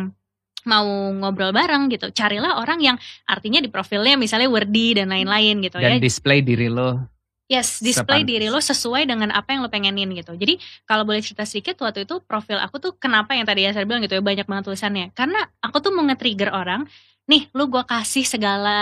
[0.66, 2.97] mau ngobrol bareng gitu, carilah orang yang
[3.30, 5.95] artinya di profilnya misalnya wordy dan lain-lain gitu ya.
[5.95, 7.18] dan display diri lo
[7.50, 8.30] Yes, display Sepantas.
[8.30, 10.38] diri lo sesuai dengan apa yang lo pengenin gitu.
[10.38, 14.06] Jadi kalau boleh cerita sedikit waktu itu profil aku tuh kenapa yang tadi saya bilang
[14.06, 15.10] gitu ya banyak banget tulisannya.
[15.18, 16.86] Karena aku tuh mau nge-trigger orang,
[17.26, 18.78] nih lu gua kasih segala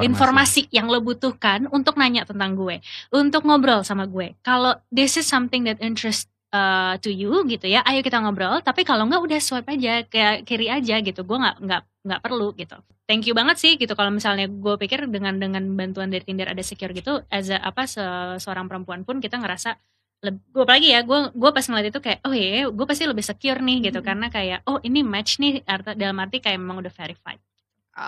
[0.00, 0.08] Informasi.
[0.08, 0.60] informasi.
[0.72, 2.80] yang lo butuhkan untuk nanya tentang gue,
[3.12, 4.32] untuk ngobrol sama gue.
[4.40, 8.64] Kalau this is something that interest uh, to you gitu ya ayo kita ngobrol.
[8.64, 11.20] Tapi kalau nggak udah swipe aja kayak kiri aja gitu.
[11.28, 12.76] Gue nggak nggak nggak perlu gitu.
[13.06, 16.62] Thank you banget sih gitu kalau misalnya gue pikir dengan dengan bantuan dari Tinder ada
[16.64, 18.02] secure gitu as a, apa se,
[18.42, 19.78] seorang perempuan pun kita ngerasa
[20.26, 23.60] gue apalagi ya gue gue pas ngeliat itu kayak oh iya gue pasti lebih secure
[23.62, 24.00] nih gitu.
[24.02, 24.06] Hmm.
[24.08, 25.62] karena kayak oh ini match nih
[25.94, 27.38] dalam arti kayak memang udah verified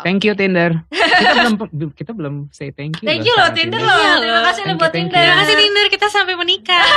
[0.05, 0.85] Thank you Tinder.
[0.93, 3.09] kita belum kita belum say thank you.
[3.09, 3.97] Thank you loh sama Tinder Iya loh.
[3.97, 4.21] loh.
[4.21, 4.93] Terima kasih loh you, buat.
[4.93, 5.17] Tinder.
[5.17, 6.85] terima kasih Tinder kita sampai menikah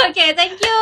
[0.00, 0.80] Oke, thank you.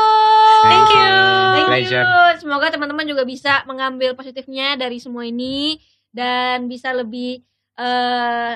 [0.66, 1.14] Thank you.
[1.54, 2.02] Thank Pleasure.
[2.02, 2.40] you.
[2.42, 5.78] Semoga teman-teman juga bisa mengambil positifnya dari semua ini
[6.10, 7.44] dan bisa lebih
[7.78, 8.54] eh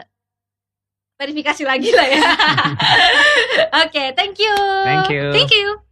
[1.14, 2.22] verifikasi lagi lah ya.
[3.86, 4.54] Oke, thank you.
[4.82, 5.24] Thank you.
[5.30, 5.91] thank you